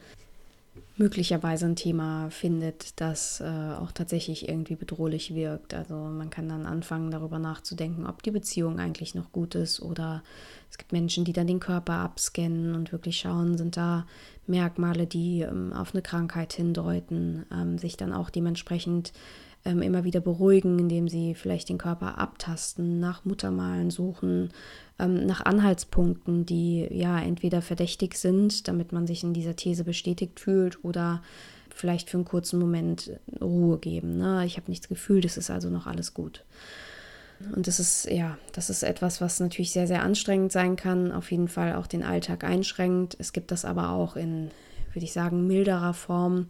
möglicherweise 0.96 1.66
ein 1.66 1.76
Thema 1.76 2.30
findet, 2.30 3.00
das 3.02 3.42
äh, 3.42 3.46
auch 3.46 3.92
tatsächlich 3.92 4.48
irgendwie 4.48 4.76
bedrohlich 4.76 5.34
wirkt. 5.34 5.74
Also 5.74 5.96
man 5.96 6.30
kann 6.30 6.48
dann 6.50 6.66
anfangen, 6.66 7.10
darüber 7.10 7.40
nachzudenken, 7.40 8.06
ob 8.06 8.22
die 8.22 8.32
Beziehung 8.32 8.80
eigentlich 8.80 9.16
noch 9.16 9.32
gut 9.32 9.56
ist 9.56 9.82
oder 9.82 10.24
es 10.70 10.78
gibt 10.78 10.92
Menschen, 10.92 11.26
die 11.26 11.34
dann 11.34 11.48
den 11.48 11.60
Körper 11.60 11.94
abscannen 11.94 12.76
und 12.76 12.92
wirklich 12.92 13.18
schauen, 13.18 13.58
sind 13.58 13.78
da 13.78 14.06
Merkmale, 14.46 15.08
die 15.08 15.42
ähm, 15.42 15.74
auf 15.74 15.94
eine 15.94 16.02
Krankheit 16.02 16.54
hindeuten, 16.54 17.46
ähm, 17.52 17.78
sich 17.78 17.98
dann 17.98 18.14
auch 18.14 18.30
dementsprechend 18.30 19.14
ähm, 19.66 19.82
immer 19.82 20.04
wieder 20.04 20.20
beruhigen, 20.20 20.80
indem 20.80 21.08
sie 21.08 21.36
vielleicht 21.36 21.70
den 21.70 21.78
Körper 21.78 22.18
abtasten, 22.18 23.00
nach 23.00 23.26
Muttermalen 23.26 23.92
suchen, 23.92 24.52
ähm, 25.00 25.26
nach 25.26 25.42
Anhaltspunkten, 25.46 26.46
die 26.46 26.88
ja 26.92 27.20
entweder 27.20 27.62
verdächtig 27.62 28.16
sind, 28.16 28.68
damit 28.68 28.92
man 28.92 29.08
sich 29.08 29.24
in 29.24 29.34
dieser 29.34 29.56
These 29.56 29.84
bestätigt 29.84 30.40
fühlt 30.40 30.84
oder 30.84 31.22
vielleicht 31.74 32.10
für 32.10 32.18
einen 32.18 32.26
kurzen 32.26 32.60
Moment 32.60 33.12
Ruhe 33.42 33.78
geben. 33.78 34.18
Ne? 34.18 34.46
Ich 34.46 34.58
habe 34.58 34.70
nichts 34.70 34.90
gefühlt, 34.90 35.26
es 35.26 35.38
ist 35.38 35.50
also 35.50 35.70
noch 35.70 35.88
alles 35.88 36.14
gut. 36.14 36.44
Und 37.56 37.68
das 37.68 37.80
ist, 37.80 38.10
ja, 38.10 38.38
das 38.54 38.70
ist 38.70 38.84
etwas, 38.84 39.20
was 39.20 39.40
natürlich 39.40 39.72
sehr, 39.72 39.88
sehr 39.88 40.04
anstrengend 40.04 40.52
sein 40.52 40.76
kann, 40.76 41.12
auf 41.12 41.32
jeden 41.32 41.48
Fall 41.48 41.76
auch 41.76 41.88
den 41.88 42.04
Alltag 42.04 42.44
einschränkt. 42.44 43.18
Es 43.20 43.34
gibt 43.34 43.52
das 43.52 43.66
aber 43.66 43.90
auch 43.90 44.16
in, 44.16 44.52
würde 44.94 45.06
ich 45.06 45.14
sagen, 45.14 45.48
milderer 45.48 45.94
Form, 45.94 46.50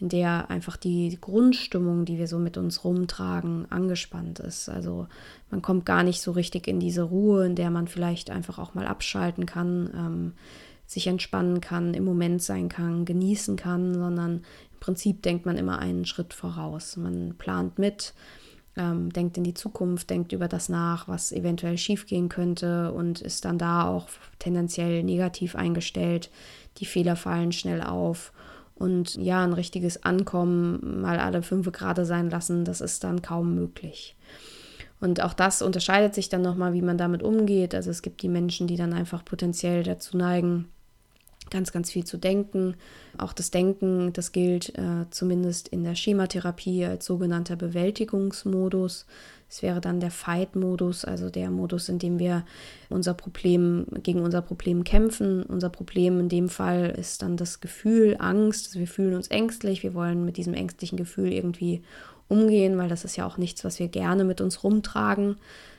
in 0.00 0.08
der 0.08 0.50
einfach 0.50 0.76
die 0.76 1.16
Grundstimmung, 1.20 2.04
die 2.04 2.18
wir 2.18 2.26
so 2.26 2.38
mit 2.38 2.56
uns 2.56 2.84
rumtragen, 2.84 3.70
angespannt 3.70 4.40
ist. 4.40 4.68
Also 4.68 5.06
man 5.50 5.62
kommt 5.62 5.86
gar 5.86 6.02
nicht 6.02 6.20
so 6.20 6.32
richtig 6.32 6.66
in 6.66 6.80
diese 6.80 7.02
Ruhe, 7.02 7.46
in 7.46 7.54
der 7.54 7.70
man 7.70 7.86
vielleicht 7.86 8.30
einfach 8.30 8.58
auch 8.58 8.74
mal 8.74 8.86
abschalten 8.86 9.46
kann, 9.46 9.90
ähm, 9.96 10.32
sich 10.86 11.06
entspannen 11.06 11.60
kann, 11.60 11.94
im 11.94 12.04
Moment 12.04 12.42
sein 12.42 12.68
kann, 12.68 13.04
genießen 13.04 13.56
kann, 13.56 13.94
sondern 13.94 14.38
im 14.72 14.80
Prinzip 14.80 15.22
denkt 15.22 15.46
man 15.46 15.56
immer 15.56 15.78
einen 15.78 16.04
Schritt 16.04 16.34
voraus. 16.34 16.96
Man 16.96 17.36
plant 17.38 17.78
mit, 17.78 18.14
ähm, 18.76 19.10
denkt 19.10 19.38
in 19.38 19.44
die 19.44 19.54
Zukunft, 19.54 20.10
denkt 20.10 20.32
über 20.32 20.48
das 20.48 20.68
nach, 20.68 21.06
was 21.06 21.32
eventuell 21.32 21.78
schiefgehen 21.78 22.28
könnte 22.28 22.92
und 22.92 23.20
ist 23.20 23.44
dann 23.44 23.58
da 23.58 23.86
auch 23.86 24.08
tendenziell 24.40 25.04
negativ 25.04 25.54
eingestellt. 25.54 26.30
Die 26.78 26.86
Fehler 26.86 27.14
fallen 27.14 27.52
schnell 27.52 27.80
auf 27.80 28.32
und 28.74 29.14
ja, 29.16 29.44
ein 29.44 29.52
richtiges 29.52 30.02
Ankommen, 30.02 31.00
mal 31.00 31.18
alle 31.18 31.42
fünf 31.42 31.70
Grade 31.72 32.04
sein 32.04 32.30
lassen, 32.30 32.64
das 32.64 32.80
ist 32.80 33.04
dann 33.04 33.22
kaum 33.22 33.54
möglich. 33.54 34.16
Und 35.00 35.22
auch 35.22 35.34
das 35.34 35.62
unterscheidet 35.62 36.14
sich 36.14 36.28
dann 36.28 36.42
nochmal, 36.42 36.72
wie 36.72 36.82
man 36.82 36.98
damit 36.98 37.22
umgeht. 37.22 37.74
Also 37.74 37.90
es 37.90 38.02
gibt 38.02 38.22
die 38.22 38.28
Menschen, 38.28 38.66
die 38.66 38.76
dann 38.76 38.92
einfach 38.92 39.24
potenziell 39.24 39.82
dazu 39.82 40.16
neigen, 40.16 40.68
ganz, 41.50 41.72
ganz 41.72 41.90
viel 41.90 42.04
zu 42.04 42.16
denken. 42.16 42.74
Auch 43.18 43.32
das 43.32 43.50
Denken, 43.50 44.12
das 44.12 44.32
gilt 44.32 44.76
äh, 44.78 45.04
zumindest 45.10 45.68
in 45.68 45.84
der 45.84 45.94
Schematherapie 45.94 46.86
als 46.86 47.04
sogenannter 47.04 47.56
Bewältigungsmodus. 47.56 49.06
Es 49.48 49.62
wäre 49.62 49.80
dann 49.80 50.00
der 50.00 50.10
Fight-Modus, 50.10 51.04
also 51.04 51.30
der 51.30 51.50
Modus, 51.50 51.88
in 51.88 51.98
dem 51.98 52.18
wir 52.18 52.44
unser 52.88 53.14
Problem 53.14 53.86
gegen 54.02 54.20
unser 54.20 54.42
Problem 54.42 54.84
kämpfen. 54.84 55.42
Unser 55.44 55.70
Problem 55.70 56.18
in 56.20 56.28
dem 56.28 56.48
Fall 56.48 56.94
ist 56.98 57.22
dann 57.22 57.36
das 57.36 57.60
Gefühl, 57.60 58.16
Angst. 58.18 58.66
Also 58.66 58.80
wir 58.80 58.88
fühlen 58.88 59.14
uns 59.14 59.28
ängstlich, 59.28 59.82
wir 59.82 59.94
wollen 59.94 60.24
mit 60.24 60.36
diesem 60.36 60.54
ängstlichen 60.54 60.96
Gefühl 60.96 61.32
irgendwie 61.32 61.82
umgehen, 62.28 62.78
weil 62.78 62.88
das 62.88 63.04
ist 63.04 63.16
ja 63.16 63.26
auch 63.26 63.36
nichts, 63.36 63.64
was 63.64 63.78
wir 63.78 63.88
gerne 63.88 64.24
mit 64.24 64.40
uns 64.40 64.64
rumtragen. 64.64 65.36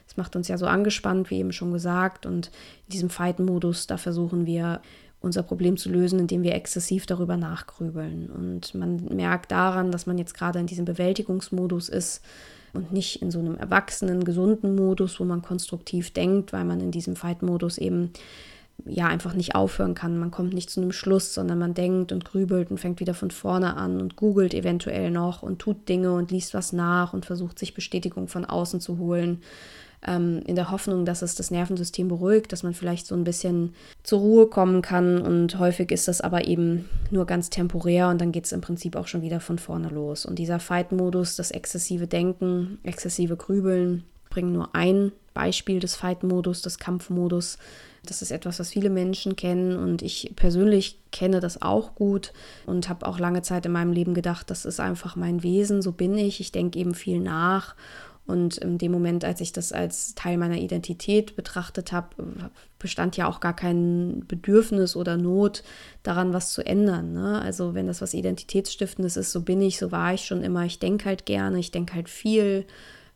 Es 0.08 0.18
macht 0.18 0.36
uns 0.36 0.48
ja 0.48 0.58
so 0.58 0.68
angespannt, 0.68 1.30
wie 1.30 1.40
eben 1.40 1.52
schon 1.52 1.74
gesagt. 1.74 2.26
Und 2.26 2.48
in 2.88 2.92
diesem 2.94 3.10
Fight-Modus, 3.10 3.88
da 3.88 3.98
versuchen 3.98 4.46
wir 4.46 4.82
unser 5.20 5.44
Problem 5.44 5.76
zu 5.76 5.90
lösen, 5.90 6.20
indem 6.20 6.44
wir 6.44 6.54
exzessiv 6.54 7.08
darüber 7.08 7.36
nachgrübeln. 7.36 8.30
Und 8.30 8.76
man 8.76 9.06
merkt 9.06 9.52
daran, 9.52 9.92
dass 9.92 10.06
man 10.06 10.18
jetzt 10.18 10.36
gerade 10.36 10.60
in 10.60 10.68
diesem 10.68 10.86
Bewältigungsmodus 10.86 11.90
ist, 11.90 12.22
und 12.76 12.92
nicht 12.92 13.22
in 13.22 13.32
so 13.32 13.40
einem 13.40 13.56
erwachsenen, 13.56 14.24
gesunden 14.24 14.76
Modus, 14.76 15.20
wo 15.20 15.24
man 15.24 15.42
konstruktiv 15.42 16.12
denkt, 16.12 16.54
weil 16.54 16.66
man 16.66 16.80
in 16.80 16.92
diesem 16.92 17.16
Fight-Modus 17.16 17.78
eben 17.78 18.12
ja 18.86 19.08
einfach 19.08 19.34
nicht 19.34 19.56
aufhören 19.56 19.96
kann. 19.96 20.18
Man 20.18 20.32
kommt 20.32 20.54
nicht 20.54 20.70
zu 20.70 20.82
einem 20.82 20.92
Schluss, 20.92 21.34
sondern 21.34 21.58
man 21.58 21.74
denkt 21.74 22.12
und 22.12 22.26
grübelt 22.26 22.72
und 22.72 22.80
fängt 22.80 23.00
wieder 23.00 23.14
von 23.14 23.32
vorne 23.32 23.78
an 23.78 24.02
und 24.02 24.16
googelt 24.16 24.54
eventuell 24.54 25.12
noch 25.12 25.44
und 25.44 25.60
tut 25.60 25.88
Dinge 25.88 26.14
und 26.14 26.32
liest 26.32 26.54
was 26.54 26.74
nach 26.74 27.14
und 27.14 27.26
versucht 27.26 27.58
sich 27.58 27.74
Bestätigung 27.74 28.28
von 28.28 28.46
außen 28.46 28.82
zu 28.82 28.98
holen 28.98 29.42
ähm, 30.06 30.42
in 30.46 30.56
der 30.56 30.72
Hoffnung, 30.72 31.06
dass 31.06 31.22
es 31.22 31.36
das 31.36 31.52
Nervensystem 31.52 32.08
beruhigt, 32.08 32.52
dass 32.52 32.64
man 32.64 32.74
vielleicht 32.74 33.08
so 33.08 33.16
ein 33.16 33.24
bisschen 33.24 33.74
zur 34.04 34.20
Ruhe 34.20 34.48
kommen 34.48 34.82
kann. 34.82 35.22
Und 35.22 35.60
häufig 35.60 35.92
ist 35.92 36.08
das 36.08 36.22
aber 36.22 36.48
eben 36.48 36.90
nur 37.12 37.26
ganz 37.26 37.50
temporär 37.50 38.10
und 38.10 38.22
dann 38.22 38.32
geht 38.32 38.46
es 38.46 38.52
im 38.52 38.62
Prinzip 38.62 38.96
auch 38.96 39.08
schon 39.08 39.22
wieder 39.22 39.40
von 39.40 39.60
vorne 39.60 39.90
los. 39.90 40.26
Und 40.26 40.40
dieser 40.40 40.60
Fight-Modus, 40.60 41.36
das 41.36 41.52
exzessive 41.52 42.08
Denken, 42.08 42.80
exzessive 42.84 43.36
Grübeln, 43.36 44.04
bringen 44.30 44.54
nur 44.54 44.76
ein 44.76 45.12
Beispiel 45.34 45.80
des 45.80 45.96
Fight-Modus, 45.96 46.62
des 46.62 46.78
Kampfmodus. 46.78 47.58
Das 48.06 48.22
ist 48.22 48.32
etwas, 48.32 48.60
was 48.60 48.70
viele 48.70 48.90
Menschen 48.90 49.36
kennen 49.36 49.78
und 49.78 50.02
ich 50.02 50.34
persönlich 50.36 51.00
kenne 51.12 51.40
das 51.40 51.62
auch 51.62 51.96
gut 51.96 52.34
und 52.66 52.90
habe 52.90 53.08
auch 53.08 53.18
lange 53.18 53.42
Zeit 53.42 53.66
in 53.66 53.72
meinem 53.72 53.92
Leben 53.92 54.14
gedacht, 54.14 54.50
das 54.50 54.66
ist 54.66 54.80
einfach 54.80 55.16
mein 55.16 55.42
Wesen, 55.42 55.82
so 55.82 55.92
bin 55.92 56.18
ich. 56.18 56.40
Ich 56.40 56.52
denke 56.52 56.78
eben 56.78 56.94
viel 56.94 57.20
nach 57.20 57.76
und 58.28 58.58
in 58.58 58.80
dem 58.80 58.92
Moment, 58.92 59.24
als 59.24 59.40
ich 59.40 59.52
das 59.52 59.72
als 59.72 60.16
Teil 60.16 60.38
meiner 60.38 60.58
Identität 60.58 61.36
betrachtet 61.36 61.92
habe, 61.92 62.08
bestand 62.80 63.18
ja 63.18 63.28
auch 63.28 63.40
gar 63.40 63.56
kein 63.56 64.24
Bedürfnis 64.28 64.96
oder 64.96 65.16
Not 65.16 65.64
daran, 66.02 66.34
was 66.34 66.52
zu 66.52 66.66
ändern. 66.66 67.14
Ne? 67.14 67.40
Also 67.40 67.76
wenn 67.76 67.86
das 67.86 68.02
was 68.02 68.16
Identitätsstiftendes 68.16 69.16
ist, 69.16 69.32
so 69.32 69.42
bin 69.42 69.62
ich, 69.62 69.78
so 69.78 69.92
war 69.92 70.14
ich 70.14 70.26
schon 70.26 70.42
immer. 70.42 70.66
Ich 70.66 70.80
denke 70.80 71.06
halt 71.06 71.28
gerne, 71.28 71.60
ich 71.60 71.70
denke 71.70 71.94
halt 71.94 72.10
viel, 72.10 72.66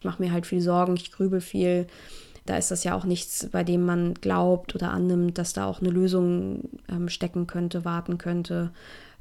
mache 0.03 0.21
mir 0.21 0.31
halt 0.31 0.45
viel 0.45 0.61
Sorgen, 0.61 0.95
ich 0.95 1.11
grübel 1.11 1.41
viel. 1.41 1.87
Da 2.45 2.57
ist 2.57 2.69
das 2.69 2.83
ja 2.83 2.95
auch 2.95 3.05
nichts, 3.05 3.47
bei 3.51 3.63
dem 3.63 3.85
man 3.85 4.13
glaubt 4.13 4.75
oder 4.75 4.91
annimmt, 4.91 5.39
dass 5.39 5.53
da 5.53 5.65
auch 5.65 5.81
eine 5.81 5.89
Lösung 5.89 6.69
ähm, 6.87 7.09
stecken 7.09 7.47
könnte, 7.47 7.83
warten 7.83 8.19
könnte. 8.19 8.71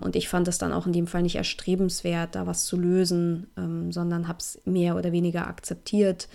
Und 0.00 0.14
ich 0.14 0.28
fand 0.28 0.46
es 0.48 0.58
dann 0.58 0.72
auch 0.72 0.86
in 0.86 0.92
dem 0.92 1.06
Fall 1.06 1.22
nicht 1.22 1.36
erstrebenswert, 1.36 2.34
da 2.34 2.46
was 2.46 2.66
zu 2.66 2.76
lösen, 2.76 3.48
ähm, 3.56 3.90
sondern 3.92 4.28
habe 4.28 4.38
es 4.38 4.60
mehr 4.64 4.96
oder 4.96 5.12
weniger 5.12 5.46
akzeptiert, 5.46 6.28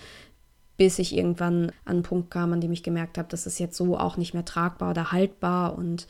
bis 0.76 0.98
ich 0.98 1.16
irgendwann 1.16 1.70
an 1.84 1.96
einen 1.96 2.02
Punkt 2.02 2.30
kam, 2.30 2.52
an 2.52 2.60
dem 2.60 2.72
ich 2.72 2.82
gemerkt 2.82 3.16
habe, 3.16 3.28
das 3.30 3.46
ist 3.46 3.58
jetzt 3.58 3.76
so 3.76 3.96
auch 3.96 4.16
nicht 4.16 4.34
mehr 4.34 4.44
tragbar 4.44 4.90
oder 4.90 5.12
haltbar. 5.12 5.78
Und 5.78 6.06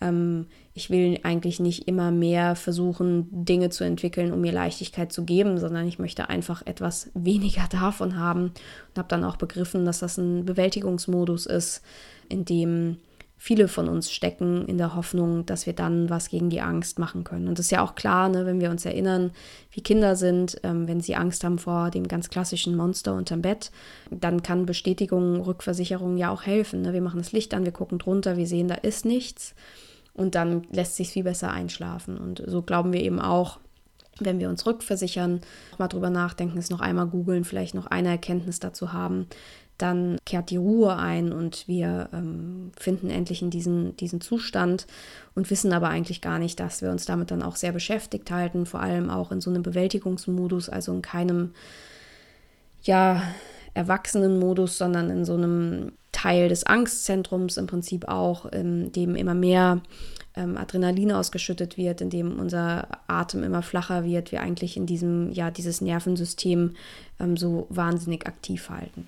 ähm, 0.00 0.46
ich 0.74 0.90
will 0.90 1.18
eigentlich 1.22 1.60
nicht 1.60 1.88
immer 1.88 2.10
mehr 2.10 2.56
versuchen, 2.56 3.28
Dinge 3.30 3.70
zu 3.70 3.84
entwickeln, 3.84 4.32
um 4.32 4.40
mir 4.40 4.52
Leichtigkeit 4.52 5.12
zu 5.12 5.24
geben, 5.24 5.58
sondern 5.58 5.86
ich 5.86 5.98
möchte 5.98 6.28
einfach 6.28 6.66
etwas 6.66 7.10
weniger 7.14 7.66
davon 7.70 8.16
haben. 8.16 8.42
Und 8.42 8.98
habe 8.98 9.08
dann 9.08 9.24
auch 9.24 9.36
begriffen, 9.36 9.84
dass 9.84 10.00
das 10.00 10.18
ein 10.18 10.44
Bewältigungsmodus 10.44 11.46
ist, 11.46 11.82
in 12.28 12.44
dem 12.44 12.98
viele 13.38 13.68
von 13.68 13.88
uns 13.88 14.10
stecken 14.10 14.66
in 14.66 14.78
der 14.78 14.96
Hoffnung, 14.96 15.46
dass 15.46 15.64
wir 15.64 15.72
dann 15.72 16.10
was 16.10 16.28
gegen 16.28 16.50
die 16.50 16.60
Angst 16.60 16.98
machen 16.98 17.22
können. 17.22 17.46
Und 17.46 17.58
das 17.58 17.66
ist 17.66 17.70
ja 17.70 17.82
auch 17.82 17.94
klar, 17.94 18.28
ne, 18.28 18.44
wenn 18.44 18.60
wir 18.60 18.68
uns 18.68 18.84
erinnern, 18.84 19.30
wie 19.70 19.80
Kinder 19.80 20.16
sind, 20.16 20.60
ähm, 20.64 20.88
wenn 20.88 21.00
sie 21.00 21.14
Angst 21.14 21.44
haben 21.44 21.58
vor 21.58 21.90
dem 21.90 22.08
ganz 22.08 22.28
klassischen 22.30 22.76
Monster 22.76 23.14
unterm 23.14 23.40
Bett, 23.40 23.70
dann 24.10 24.42
kann 24.42 24.66
Bestätigung, 24.66 25.40
Rückversicherung 25.40 26.16
ja 26.16 26.30
auch 26.30 26.42
helfen. 26.42 26.82
Ne? 26.82 26.92
Wir 26.92 27.00
machen 27.00 27.18
das 27.18 27.32
Licht 27.32 27.54
an, 27.54 27.64
wir 27.64 27.72
gucken 27.72 27.98
drunter, 27.98 28.36
wir 28.36 28.46
sehen, 28.46 28.66
da 28.66 28.74
ist 28.74 29.04
nichts. 29.04 29.54
Und 30.14 30.34
dann 30.34 30.66
lässt 30.72 30.96
sich 30.96 31.10
viel 31.10 31.22
besser 31.22 31.52
einschlafen. 31.52 32.18
Und 32.18 32.42
so 32.44 32.60
glauben 32.62 32.92
wir 32.92 33.00
eben 33.02 33.20
auch, 33.20 33.60
wenn 34.18 34.40
wir 34.40 34.48
uns 34.48 34.66
rückversichern, 34.66 35.42
mal 35.78 35.86
drüber 35.86 36.10
nachdenken, 36.10 36.58
es 36.58 36.70
noch 36.70 36.80
einmal 36.80 37.06
googeln, 37.06 37.44
vielleicht 37.44 37.76
noch 37.76 37.86
eine 37.86 38.08
Erkenntnis 38.08 38.58
dazu 38.58 38.92
haben, 38.92 39.28
dann 39.78 40.18
kehrt 40.26 40.50
die 40.50 40.56
Ruhe 40.56 40.96
ein 40.96 41.32
und 41.32 41.66
wir 41.68 42.08
ähm, 42.12 42.72
finden 42.76 43.10
endlich 43.10 43.42
in 43.42 43.50
diesen, 43.50 43.96
diesen 43.96 44.20
Zustand 44.20 44.86
und 45.34 45.50
wissen 45.50 45.72
aber 45.72 45.88
eigentlich 45.88 46.20
gar 46.20 46.40
nicht, 46.40 46.58
dass 46.58 46.82
wir 46.82 46.90
uns 46.90 47.06
damit 47.06 47.30
dann 47.30 47.42
auch 47.42 47.56
sehr 47.56 47.72
beschäftigt 47.72 48.30
halten, 48.30 48.66
vor 48.66 48.80
allem 48.80 49.08
auch 49.08 49.30
in 49.30 49.40
so 49.40 49.50
einem 49.50 49.62
Bewältigungsmodus, 49.62 50.68
also 50.68 50.92
in 50.92 51.02
keinem, 51.02 51.52
ja, 52.82 53.22
erwachsenen 53.74 54.40
Modus, 54.40 54.76
sondern 54.76 55.10
in 55.10 55.24
so 55.24 55.34
einem 55.34 55.92
Teil 56.10 56.48
des 56.48 56.64
Angstzentrums 56.64 57.56
im 57.56 57.68
Prinzip 57.68 58.08
auch, 58.08 58.46
in 58.46 58.90
dem 58.90 59.14
immer 59.14 59.34
mehr 59.34 59.82
ähm, 60.34 60.56
Adrenalin 60.56 61.12
ausgeschüttet 61.12 61.76
wird, 61.76 62.00
in 62.00 62.10
dem 62.10 62.40
unser 62.40 62.88
Atem 63.06 63.44
immer 63.44 63.62
flacher 63.62 64.04
wird, 64.04 64.32
wir 64.32 64.40
eigentlich 64.40 64.76
in 64.76 64.86
diesem, 64.86 65.30
ja, 65.30 65.52
dieses 65.52 65.80
Nervensystem 65.80 66.74
ähm, 67.20 67.36
so 67.36 67.66
wahnsinnig 67.68 68.26
aktiv 68.26 68.68
halten. 68.70 69.06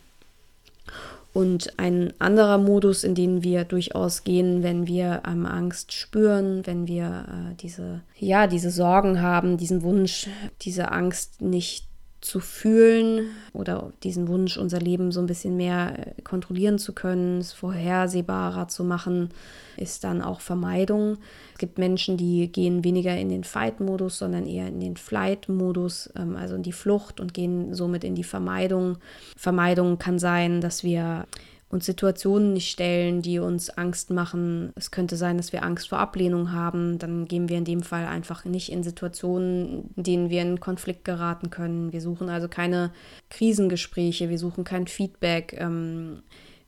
Und 1.32 1.78
ein 1.78 2.12
anderer 2.18 2.58
Modus, 2.58 3.04
in 3.04 3.14
den 3.14 3.44
wir 3.44 3.64
durchaus 3.64 4.25
gehen, 4.25 4.64
wenn 4.64 4.88
wir 4.88 5.22
ähm, 5.26 5.46
Angst 5.46 5.92
spüren, 5.92 6.66
wenn 6.66 6.88
wir 6.88 7.26
äh, 7.28 7.54
diese, 7.54 8.00
ja, 8.18 8.49
diese 8.49 8.70
Sorgen 8.70 9.22
haben, 9.22 9.56
diesen 9.56 9.82
Wunsch, 9.82 10.28
diese 10.62 10.90
Angst 10.90 11.40
nicht 11.40 11.89
zu 12.20 12.40
fühlen 12.40 13.30
oder 13.54 13.92
diesen 14.02 14.28
Wunsch, 14.28 14.58
unser 14.58 14.78
Leben 14.78 15.10
so 15.10 15.20
ein 15.20 15.26
bisschen 15.26 15.56
mehr 15.56 16.16
äh, 16.18 16.22
kontrollieren 16.22 16.78
zu 16.78 16.92
können, 16.92 17.38
es 17.38 17.52
vorhersehbarer 17.52 18.68
zu 18.68 18.84
machen, 18.84 19.30
ist 19.76 20.04
dann 20.04 20.20
auch 20.20 20.40
Vermeidung. 20.40 21.16
Es 21.52 21.58
gibt 21.58 21.78
Menschen, 21.78 22.18
die 22.18 22.52
gehen 22.52 22.84
weniger 22.84 23.16
in 23.16 23.30
den 23.30 23.44
Fight-Modus, 23.44 24.18
sondern 24.18 24.46
eher 24.46 24.68
in 24.68 24.80
den 24.80 24.98
Flight-Modus, 24.98 26.10
ähm, 26.14 26.36
also 26.36 26.56
in 26.56 26.62
die 26.62 26.72
Flucht 26.72 27.20
und 27.20 27.32
gehen 27.32 27.74
somit 27.74 28.04
in 28.04 28.14
die 28.14 28.24
Vermeidung. 28.24 28.98
Vermeidung 29.36 29.98
kann 29.98 30.18
sein, 30.18 30.60
dass 30.60 30.84
wir 30.84 31.26
uns 31.70 31.86
Situationen 31.86 32.52
nicht 32.52 32.68
stellen, 32.68 33.22
die 33.22 33.38
uns 33.38 33.70
Angst 33.70 34.10
machen. 34.10 34.72
Es 34.74 34.90
könnte 34.90 35.16
sein, 35.16 35.36
dass 35.36 35.52
wir 35.52 35.62
Angst 35.62 35.88
vor 35.88 35.98
Ablehnung 35.98 36.52
haben. 36.52 36.98
Dann 36.98 37.26
gehen 37.26 37.48
wir 37.48 37.58
in 37.58 37.64
dem 37.64 37.82
Fall 37.82 38.06
einfach 38.06 38.44
nicht 38.44 38.72
in 38.72 38.82
Situationen, 38.82 39.90
in 39.94 40.02
denen 40.02 40.30
wir 40.30 40.42
in 40.42 40.58
Konflikt 40.58 41.04
geraten 41.04 41.50
können. 41.50 41.92
Wir 41.92 42.00
suchen 42.00 42.28
also 42.28 42.48
keine 42.48 42.90
Krisengespräche, 43.30 44.28
wir 44.28 44.38
suchen 44.38 44.64
kein 44.64 44.88
Feedback. 44.88 45.56
Ähm, 45.58 46.22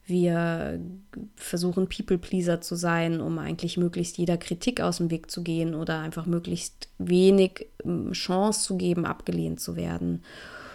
wir 0.06 0.80
versuchen 1.36 1.88
People-Pleaser 1.88 2.60
zu 2.60 2.76
sein, 2.76 3.20
um 3.20 3.38
eigentlich 3.38 3.76
möglichst 3.76 4.18
jeder 4.18 4.36
Kritik 4.36 4.80
aus 4.80 4.98
dem 4.98 5.10
Weg 5.10 5.30
zu 5.30 5.42
gehen 5.42 5.74
oder 5.74 6.00
einfach 6.00 6.26
möglichst 6.26 6.88
wenig 6.98 7.66
ähm, 7.84 8.12
Chance 8.12 8.64
zu 8.64 8.76
geben, 8.76 9.04
abgelehnt 9.04 9.60
zu 9.60 9.74
werden. 9.74 10.22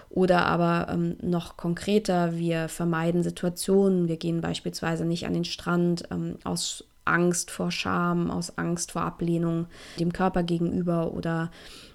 Oder 0.10 0.46
aber 0.46 0.88
ähm, 0.92 1.18
noch 1.22 1.58
konkreter, 1.58 2.38
wir 2.38 2.70
vermeiden 2.70 3.24
Situationen. 3.24 4.08
Wir 4.08 4.18
gehen 4.18 4.42
beispielsweise 4.42 5.06
nicht 5.06 5.26
an 5.26 5.34
den 5.34 5.46
Strand 5.46 6.04
ähm, 6.12 6.36
aus 6.44 6.86
Angst 7.06 7.52
vor 7.52 7.72
Scham, 7.72 8.30
aus 8.30 8.58
Angst 8.58 8.92
vor 8.92 9.04
Ablehnung 9.04 9.68
dem 10.00 10.12
Körper 10.12 10.44
gegenüber 10.44 11.14
oder 11.14 11.50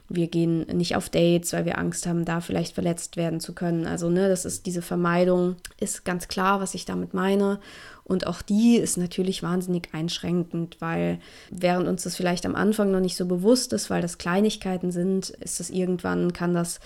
wir 0.08 0.26
gehen 0.26 0.66
nicht 0.66 0.96
auf 0.96 1.08
Dates, 1.08 1.52
weil 1.52 1.64
wir 1.64 1.78
Angst 1.78 2.06
haben, 2.06 2.24
da 2.24 2.40
vielleicht 2.40 2.74
verletzt 2.74 3.16
werden 3.16 3.40
zu 3.40 3.54
können. 3.54 3.86
Also, 3.86 4.10
ne, 4.10 4.28
das 4.28 4.44
ist 4.44 4.66
diese 4.66 4.82
Vermeidung, 4.82 5.56
ist 5.80 6.04
ganz 6.04 6.28
klar, 6.28 6.60
was 6.60 6.74
ich 6.74 6.84
damit 6.84 7.14
meine. 7.14 7.60
Und 8.04 8.26
auch 8.26 8.42
die 8.42 8.76
ist 8.76 8.98
natürlich 8.98 9.42
wahnsinnig 9.42 9.88
einschränkend, 9.92 10.76
weil 10.80 11.18
während 11.50 11.88
uns 11.88 12.02
das 12.02 12.16
vielleicht 12.16 12.44
am 12.44 12.56
Anfang 12.56 12.90
noch 12.90 13.00
nicht 13.00 13.16
so 13.16 13.26
bewusst 13.26 13.72
ist, 13.72 13.90
weil 13.90 14.02
das 14.02 14.18
Kleinigkeiten 14.18 14.90
sind, 14.90 15.30
ist 15.30 15.60
das 15.60 15.70
irgendwann, 15.70 16.32
kann 16.32 16.52
das 16.52 16.80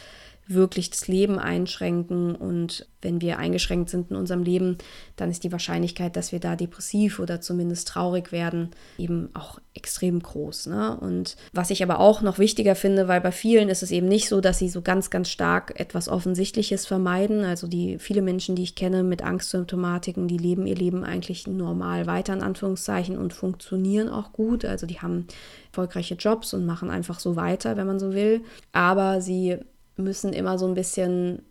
wirklich 0.49 0.91
das 0.91 1.09
Leben 1.09 1.39
einschränken. 1.39 2.35
Und 2.35 2.87
wenn 3.03 3.21
wir 3.21 3.39
eingeschränkt 3.39 3.91
sind 3.91 4.11
in 4.11 4.17
unserem 4.17 4.43
Leben, 4.43 4.79
dann 5.17 5.31
ist 5.31 5.45
die 5.45 5.53
Wahrscheinlichkeit, 5.53 6.17
dass 6.17 6.33
wir 6.33 6.41
da 6.41 6.57
depressiv 6.57 7.19
oder 7.19 7.41
zumindest 7.41 7.89
traurig 7.89 8.33
werden, 8.33 8.71
eben 8.99 9.31
auch 9.35 9.61
extrem 9.75 10.21
groß. 10.21 10.67
Ne? 10.67 10.97
Und 10.99 11.37
was 11.53 11.71
ich 11.71 11.83
aber 11.83 12.01
auch 12.01 12.23
noch 12.23 12.39
wichtiger 12.39 12.75
finde, 12.75 13.09
weil 13.09 13.21
bei 13.21 13.33
vielen 13.33 13.69
ist 13.69 13.83
es 13.83 13.91
eben 13.91 14.09
nicht 14.09 14.29
so, 14.29 14.41
dass 14.41 14.59
sie 14.59 14.69
so 14.69 14.83
ganz, 14.83 15.11
ganz 15.11 15.29
stark 15.29 15.79
etwas 15.79 16.09
Offensichtliches 16.09 16.87
vermeiden. 16.87 17.45
Also 17.45 17.67
die 17.67 17.99
viele 17.99 18.23
Menschen, 18.23 18.57
die 18.57 18.63
ich 18.63 18.75
kenne 18.75 19.03
mit 19.03 19.23
Angstsymptomatiken, 19.23 20.29
die 20.29 20.39
leben 20.39 20.67
ihr 20.67 20.77
Leben 20.77 21.05
eigentlich 21.05 21.47
normal 21.47 22.07
weiter 22.07 22.33
in 22.33 22.43
Anführungszeichen 22.43 23.19
und 23.19 23.33
funktionieren 23.33 24.09
auch 24.09 24.33
gut. 24.33 24.65
Also 24.65 24.87
die 24.87 25.01
haben 25.01 25.27
erfolgreiche 25.71 26.15
Jobs 26.15 26.55
und 26.55 26.65
machen 26.65 26.91
einfach 26.91 27.21
so 27.21 27.37
weiter, 27.37 27.77
wenn 27.77 27.87
man 27.87 27.99
so 27.99 28.15
will. 28.15 28.43
Aber 28.73 29.21
sie 29.21 29.59
müssen 29.97 30.33
immer 30.33 30.59
so 30.59 30.67
ein 30.67 30.75
bisschen, 30.75 31.43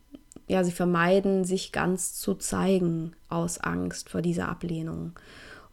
ja, 0.48 0.64
sie 0.64 0.72
vermeiden, 0.72 1.44
sich 1.44 1.72
ganz 1.72 2.14
zu 2.14 2.36
zeigen 2.36 3.16
aus 3.30 3.58
Angst 3.60 4.10
vor 4.10 4.22
dieser 4.22 4.50
Ablehnung. 4.50 5.14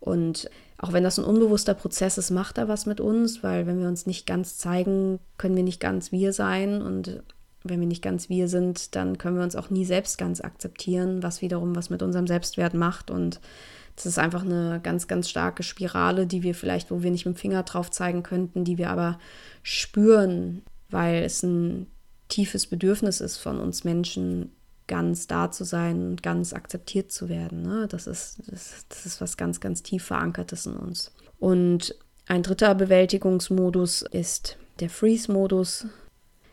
Und 0.00 0.50
auch 0.78 0.92
wenn 0.92 1.04
das 1.04 1.18
ein 1.18 1.24
unbewusster 1.24 1.74
Prozess 1.74 2.18
ist, 2.18 2.30
macht 2.30 2.58
er 2.58 2.66
was 2.66 2.86
mit 2.86 3.00
uns, 3.00 3.44
weil 3.44 3.66
wenn 3.66 3.78
wir 3.78 3.86
uns 3.86 4.06
nicht 4.06 4.26
ganz 4.26 4.58
zeigen, 4.58 5.20
können 5.38 5.54
wir 5.54 5.62
nicht 5.62 5.80
ganz 5.80 6.10
wir 6.10 6.32
sein. 6.32 6.82
Und 6.82 7.22
wenn 7.62 7.78
wir 7.78 7.86
nicht 7.86 8.02
ganz 8.02 8.28
wir 8.28 8.48
sind, 8.48 8.96
dann 8.96 9.16
können 9.16 9.36
wir 9.36 9.44
uns 9.44 9.54
auch 9.54 9.70
nie 9.70 9.84
selbst 9.84 10.18
ganz 10.18 10.40
akzeptieren, 10.40 11.22
was 11.22 11.40
wiederum 11.40 11.76
was 11.76 11.88
mit 11.88 12.02
unserem 12.02 12.26
Selbstwert 12.26 12.74
macht. 12.74 13.12
Und 13.12 13.40
das 13.94 14.06
ist 14.06 14.18
einfach 14.18 14.42
eine 14.42 14.80
ganz, 14.82 15.06
ganz 15.06 15.30
starke 15.30 15.62
Spirale, 15.62 16.26
die 16.26 16.42
wir 16.42 16.54
vielleicht, 16.54 16.90
wo 16.90 17.02
wir 17.02 17.12
nicht 17.12 17.26
mit 17.26 17.36
dem 17.36 17.38
Finger 17.38 17.62
drauf 17.62 17.90
zeigen 17.90 18.24
könnten, 18.24 18.64
die 18.64 18.78
wir 18.78 18.90
aber 18.90 19.18
spüren, 19.62 20.62
weil 20.90 21.22
es 21.22 21.44
ein 21.44 21.86
tiefes 22.32 22.66
Bedürfnis 22.66 23.20
ist 23.20 23.36
von 23.36 23.60
uns 23.60 23.84
Menschen, 23.84 24.52
ganz 24.86 25.26
da 25.26 25.50
zu 25.50 25.64
sein 25.64 26.02
und 26.06 26.22
ganz 26.22 26.52
akzeptiert 26.52 27.12
zu 27.12 27.28
werden. 27.28 27.62
Ne? 27.62 27.86
Das, 27.88 28.06
ist, 28.06 28.42
das, 28.46 28.86
das 28.88 29.06
ist 29.06 29.20
was 29.20 29.36
ganz, 29.36 29.60
ganz 29.60 29.82
tief 29.82 30.04
verankertes 30.04 30.66
in 30.66 30.76
uns. 30.76 31.12
Und 31.38 31.94
ein 32.26 32.42
dritter 32.42 32.74
Bewältigungsmodus 32.74 34.02
ist 34.02 34.56
der 34.80 34.88
Freeze-Modus 34.88 35.86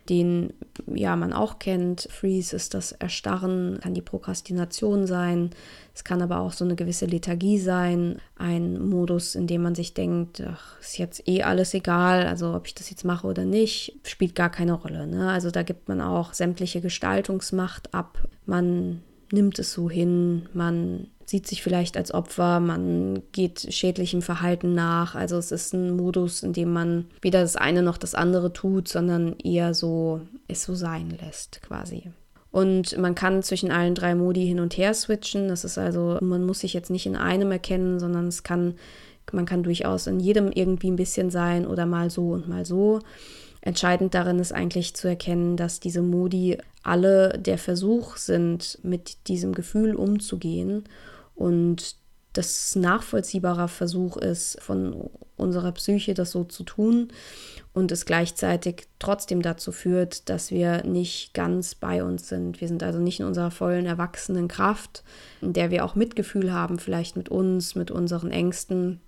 den 0.09 0.53
ja 0.87 1.15
man 1.15 1.33
auch 1.33 1.59
kennt. 1.59 2.07
Freeze 2.11 2.55
ist 2.55 2.73
das 2.73 2.91
Erstarren, 2.93 3.79
kann 3.81 3.93
die 3.93 4.01
Prokrastination 4.01 5.05
sein. 5.07 5.51
Es 5.93 6.03
kann 6.03 6.21
aber 6.21 6.39
auch 6.39 6.53
so 6.53 6.63
eine 6.63 6.75
gewisse 6.75 7.05
Lethargie 7.05 7.59
sein, 7.59 8.21
ein 8.37 8.87
Modus, 8.87 9.35
in 9.35 9.47
dem 9.47 9.61
man 9.61 9.75
sich 9.75 9.93
denkt, 9.93 10.41
ach, 10.47 10.79
ist 10.79 10.97
jetzt 10.97 11.27
eh 11.27 11.43
alles 11.43 11.73
egal, 11.73 12.25
also 12.25 12.53
ob 12.53 12.67
ich 12.67 12.75
das 12.75 12.89
jetzt 12.89 13.03
mache 13.03 13.27
oder 13.27 13.43
nicht, 13.43 13.99
spielt 14.05 14.33
gar 14.33 14.49
keine 14.49 14.73
Rolle. 14.73 15.07
Ne? 15.07 15.29
Also 15.29 15.51
da 15.51 15.63
gibt 15.63 15.89
man 15.89 15.99
auch 15.99 16.33
sämtliche 16.33 16.79
Gestaltungsmacht 16.79 17.93
ab. 17.93 18.17
Man 18.45 19.01
nimmt 19.31 19.59
es 19.59 19.73
so 19.73 19.89
hin, 19.89 20.47
man 20.53 21.07
sieht 21.25 21.45
sich 21.45 21.61
vielleicht 21.61 21.95
als 21.95 22.11
Opfer, 22.11 22.59
man 22.59 23.21
geht 23.31 23.71
schädlichem 23.71 24.23
Verhalten 24.23 24.73
nach. 24.73 25.13
Also 25.13 25.37
es 25.37 25.51
ist 25.51 25.73
ein 25.73 25.95
Modus, 25.95 26.41
in 26.41 26.53
dem 26.53 26.73
man 26.73 27.05
weder 27.21 27.41
das 27.41 27.55
eine 27.55 27.83
noch 27.83 27.97
das 27.97 28.15
andere 28.15 28.51
tut, 28.51 28.87
sondern 28.87 29.35
eher 29.37 29.75
so 29.75 30.21
es 30.47 30.63
so 30.63 30.73
sein 30.73 31.15
lässt 31.21 31.61
quasi. 31.61 32.11
Und 32.51 32.97
man 32.97 33.13
kann 33.13 33.43
zwischen 33.43 33.71
allen 33.71 33.93
drei 33.93 34.15
Modi 34.15 34.45
hin 34.45 34.59
und 34.59 34.75
her 34.75 34.95
switchen. 34.95 35.49
Das 35.49 35.63
ist 35.63 35.77
also, 35.77 36.17
man 36.21 36.43
muss 36.45 36.61
sich 36.61 36.73
jetzt 36.73 36.89
nicht 36.89 37.05
in 37.05 37.15
einem 37.15 37.51
erkennen, 37.51 37.99
sondern 37.99 38.27
es 38.27 38.41
kann, 38.41 38.73
man 39.31 39.45
kann 39.45 39.61
durchaus 39.61 40.07
in 40.07 40.19
jedem 40.19 40.51
irgendwie 40.51 40.89
ein 40.89 40.95
bisschen 40.95 41.29
sein 41.29 41.67
oder 41.67 41.85
mal 41.85 42.09
so 42.09 42.31
und 42.31 42.49
mal 42.49 42.65
so. 42.65 43.01
Entscheidend 43.61 44.13
darin 44.13 44.39
ist 44.39 44.53
eigentlich 44.53 44.95
zu 44.95 45.07
erkennen, 45.07 45.57
dass 45.57 45.79
diese 45.79 46.01
Modi 46.01 46.57
alle 46.83 47.37
der 47.37 47.57
Versuch 47.57 48.17
sind, 48.17 48.79
mit 48.83 49.27
diesem 49.27 49.53
Gefühl 49.53 49.95
umzugehen 49.95 50.85
und 51.35 51.95
das 52.33 52.75
nachvollziehbarer 52.75 53.67
Versuch 53.67 54.15
ist 54.15 54.61
von 54.61 55.09
unserer 55.35 55.71
Psyche, 55.71 56.13
das 56.13 56.31
so 56.31 56.43
zu 56.43 56.63
tun 56.63 57.09
und 57.73 57.91
es 57.91 58.05
gleichzeitig 58.05 58.87
trotzdem 58.99 59.41
dazu 59.41 59.71
führt, 59.71 60.29
dass 60.29 60.51
wir 60.51 60.83
nicht 60.83 61.33
ganz 61.33 61.75
bei 61.75 62.03
uns 62.03 62.29
sind. 62.29 62.61
Wir 62.61 62.67
sind 62.67 62.83
also 62.83 62.99
nicht 62.99 63.19
in 63.19 63.25
unserer 63.25 63.51
vollen 63.51 63.85
erwachsenen 63.85 64.47
Kraft, 64.47 65.03
in 65.41 65.53
der 65.53 65.71
wir 65.71 65.83
auch 65.83 65.95
Mitgefühl 65.95 66.53
haben, 66.53 66.77
vielleicht 66.77 67.15
mit 67.15 67.29
uns, 67.29 67.75
mit 67.75 67.89
unseren 67.89 68.31
Ängsten, 68.31 69.01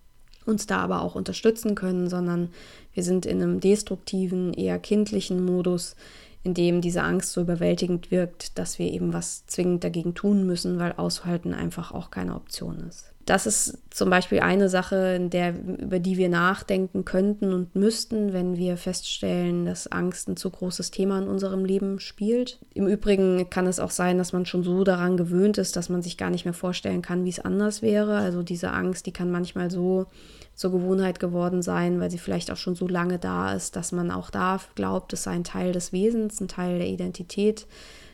uns 0.46 0.66
da 0.66 0.78
aber 0.78 1.02
auch 1.02 1.16
unterstützen 1.16 1.76
können, 1.76 2.10
sondern 2.10 2.50
wir 2.94 3.04
sind 3.04 3.26
in 3.26 3.42
einem 3.42 3.60
destruktiven, 3.60 4.54
eher 4.54 4.80
kindlichen 4.80 5.46
Modus, 5.46 5.96
in 6.44 6.54
dem 6.54 6.82
diese 6.82 7.04
Angst 7.04 7.34
so 7.34 7.42
überwältigend 7.42 8.12
wirkt, 8.12 8.58
dass 8.58 8.80
wir 8.80 8.92
eben 8.92 9.14
was 9.14 9.46
zwingend 9.46 9.84
dagegen 9.84 10.16
tun 10.16 10.46
müssen, 10.46 10.80
weil 10.80 10.94
aushalten 10.94 11.54
einfach 11.54 11.92
auch 11.92 12.10
keine 12.10 12.36
Option 12.36 12.80
ist. 12.90 13.11
Das 13.26 13.46
ist 13.46 13.78
zum 13.92 14.10
Beispiel 14.10 14.40
eine 14.40 14.70
Sache, 14.70 15.16
in 15.16 15.30
der, 15.30 15.54
über 15.54 16.00
die 16.00 16.18
wir 16.18 16.30
nachdenken 16.30 17.06
könnten 17.06 17.54
und 17.54 17.76
müssten, 17.76 18.34
wenn 18.34 18.58
wir 18.58 18.78
feststellen, 18.78 19.66
dass 19.66 19.88
Angst 19.88 20.28
ein 20.28 20.38
zu 20.38 20.50
großes 20.50 20.92
Thema 20.92 21.20
in 21.20 21.28
unserem 21.28 21.64
Leben 21.64 22.00
spielt. 22.00 22.60
Im 22.74 22.88
Übrigen 22.88 23.50
kann 23.50 23.68
es 23.68 23.80
auch 23.80 23.92
sein, 23.92 24.18
dass 24.18 24.34
man 24.34 24.46
schon 24.46 24.64
so 24.64 24.84
daran 24.84 25.18
gewöhnt 25.18 25.58
ist, 25.58 25.76
dass 25.76 25.90
man 25.90 26.02
sich 26.02 26.18
gar 26.18 26.30
nicht 26.30 26.46
mehr 26.46 26.54
vorstellen 26.54 27.02
kann, 27.02 27.26
wie 27.26 27.30
es 27.30 27.40
anders 27.40 27.82
wäre. 27.82 28.18
Also 28.18 28.44
diese 28.44 28.72
Angst, 28.72 29.06
die 29.06 29.14
kann 29.14 29.30
manchmal 29.30 29.70
so 29.70 30.08
zur 30.56 30.72
Gewohnheit 30.72 31.20
geworden 31.20 31.62
sein, 31.62 32.00
weil 32.00 32.12
sie 32.12 32.18
vielleicht 32.18 32.52
auch 32.52 32.58
schon 32.58 32.76
so 32.76 32.88
lange 32.88 33.20
da 33.20 33.54
ist, 33.54 33.76
dass 33.76 33.92
man 33.92 34.12
auch 34.12 34.30
da 34.30 34.60
glaubt, 34.76 35.14
es 35.14 35.24
sei 35.24 35.32
ein 35.32 35.44
Teil 35.44 35.72
des 35.72 35.92
Wesens, 35.92 36.40
ein 36.40 36.48
Teil 36.48 36.78
der 36.78 36.88
Identität, 36.88 37.68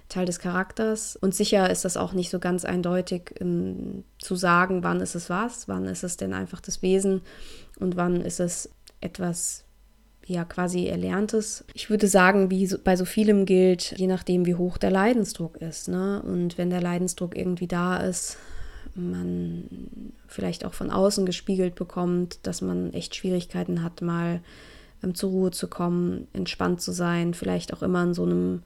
Teil 0.10 0.26
des 0.26 0.40
Charakters. 0.40 1.16
Und 1.16 1.36
sicher 1.36 1.70
ist 1.70 1.86
das 1.86 1.98
auch 1.98 2.14
nicht 2.14 2.30
so 2.30 2.40
ganz 2.40 2.66
eindeutig 2.66 3.36
ähm, 3.40 4.04
zu 4.20 4.36
sagen, 4.36 4.84
wann 4.84 5.02
ist 5.02 5.16
es 5.16 5.30
was, 5.30 5.68
wann 5.68 5.86
ist 5.86 6.04
es 6.04 6.18
denn 6.18 6.34
einfach 6.34 6.62
das 6.62 6.82
Wesen 6.82 7.22
und 7.80 7.96
wann 7.96 8.22
ist 8.22 8.40
es 8.40 8.70
etwas 9.02 9.66
ja 10.26 10.44
quasi 10.44 10.88
Erlerntes. 10.88 11.64
Ich 11.74 11.90
würde 11.90 12.08
sagen, 12.08 12.52
wie 12.52 12.68
so, 12.68 12.78
bei 12.84 12.96
so 12.96 13.06
vielem 13.06 13.46
gilt, 13.46 13.98
je 13.98 14.08
nachdem, 14.08 14.46
wie 14.46 14.56
hoch 14.56 14.78
der 14.78 14.92
Leidensdruck 14.92 15.58
ist. 15.58 15.88
Ne? 15.88 16.22
Und 16.22 16.58
wenn 16.58 16.70
der 16.70 16.82
Leidensdruck 16.82 17.36
irgendwie 17.36 17.68
da 17.68 17.98
ist, 17.98 18.38
man 18.96 19.66
vielleicht 20.28 20.66
auch 20.66 20.74
von 20.74 20.90
außen 20.90 21.26
gespiegelt 21.26 21.76
bekommt, 21.76 22.40
dass 22.44 22.62
man 22.62 22.94
echt 22.94 23.16
Schwierigkeiten 23.16 23.84
hat, 23.84 24.02
mal 24.02 24.42
ähm, 25.04 25.16
zur 25.16 25.30
Ruhe 25.30 25.52
zu 25.52 25.68
kommen, 25.68 26.28
entspannt 26.34 26.82
zu 26.82 26.92
sein, 26.92 27.34
vielleicht 27.34 27.74
auch 27.74 27.82
immer 27.82 28.04
in 28.04 28.14
so 28.14 28.24
einem, 28.24 28.64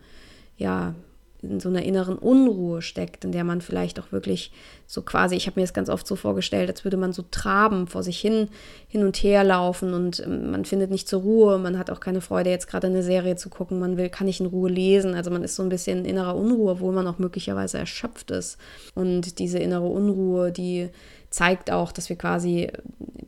ja, 0.58 0.96
in 1.44 1.60
so 1.60 1.70
einer 1.70 1.84
inneren 1.84 2.18
Unruhe 2.18 2.82
steckt, 2.82 3.26
in 3.26 3.32
der 3.32 3.44
man 3.44 3.62
vielleicht 3.62 4.00
auch 4.00 4.12
wirklich 4.12 4.52
so 4.86 5.02
quasi, 5.02 5.36
ich 5.36 5.48
habe 5.48 5.60
mir 5.60 5.64
das 5.64 5.74
ganz 5.74 5.90
oft 5.90 6.06
so 6.06 6.16
vorgestellt, 6.16 6.70
als 6.70 6.84
würde 6.84 6.98
man 6.98 7.14
so 7.14 7.24
traben, 7.32 7.88
vor 7.88 8.04
sich 8.04 8.20
hin, 8.20 8.50
hin 8.88 9.04
und 9.04 9.18
her 9.18 9.44
laufen 9.44 9.94
und 9.94 10.20
ähm, 10.20 10.52
man 10.52 10.66
findet 10.66 10.92
nicht 10.92 11.08
zur 11.08 11.22
Ruhe, 11.22 11.58
man 11.58 11.80
hat 11.80 11.90
auch 11.90 12.00
keine 12.00 12.22
Freude, 12.22 12.50
jetzt 12.50 12.68
gerade 12.68 12.88
eine 12.88 13.04
Serie 13.04 13.36
zu 13.36 13.50
gucken, 13.50 13.80
man 13.80 13.98
will, 13.98 14.10
kann 14.10 14.28
nicht 14.28 14.40
in 14.40 14.46
Ruhe 14.46 14.70
lesen, 14.70 15.16
also 15.16 15.32
man 15.32 15.44
ist 15.44 15.56
so 15.56 15.64
ein 15.64 15.70
bisschen 15.70 16.00
in 16.00 16.06
innerer 16.06 16.36
Unruhe, 16.36 16.74
obwohl 16.74 16.94
man 16.94 17.08
auch 17.08 17.20
möglicherweise 17.20 17.78
erschöpft 17.78 18.32
ist. 18.32 18.58
Und 18.94 19.40
diese 19.40 19.60
innere 19.60 19.88
Unruhe, 19.88 20.52
die 20.52 20.90
zeigt 21.30 21.72
auch, 21.72 21.92
dass 21.92 22.10
wir 22.10 22.18
quasi, 22.18 22.70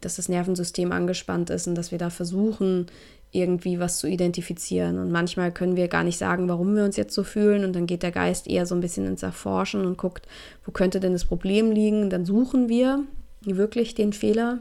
dass 0.02 0.18
das 0.18 0.30
Nervensystem 0.30 0.92
angespannt 0.92 1.50
ist 1.50 1.68
und 1.68 1.76
dass 1.76 1.92
wir 1.92 1.98
da 1.98 2.10
versuchen, 2.10 2.88
irgendwie 3.34 3.80
was 3.80 3.98
zu 3.98 4.08
identifizieren. 4.08 5.00
Und 5.00 5.12
manchmal 5.12 5.52
können 5.52 5.76
wir 5.76 5.88
gar 5.88 6.04
nicht 6.04 6.18
sagen, 6.18 6.48
warum 6.48 6.76
wir 6.76 6.84
uns 6.86 6.98
jetzt 6.98 7.14
so 7.14 7.24
fühlen. 7.24 7.66
Und 7.66 7.74
dann 7.74 7.88
geht 7.88 8.04
der 8.04 8.12
Geist 8.12 8.48
eher 8.48 8.66
so 8.66 8.76
ein 8.76 8.82
bisschen 8.82 9.06
ins 9.06 9.24
Erforschen 9.24 9.86
und 9.86 9.98
guckt, 9.98 10.28
wo 10.66 10.72
könnte 10.72 11.00
denn 11.00 11.14
das 11.14 11.26
Problem 11.26 11.72
liegen. 11.72 12.04
Und 12.04 12.10
dann 12.12 12.26
suchen 12.26 12.70
wir 12.70 13.04
wirklich 13.42 13.96
den 13.96 14.14
Fehler. 14.14 14.60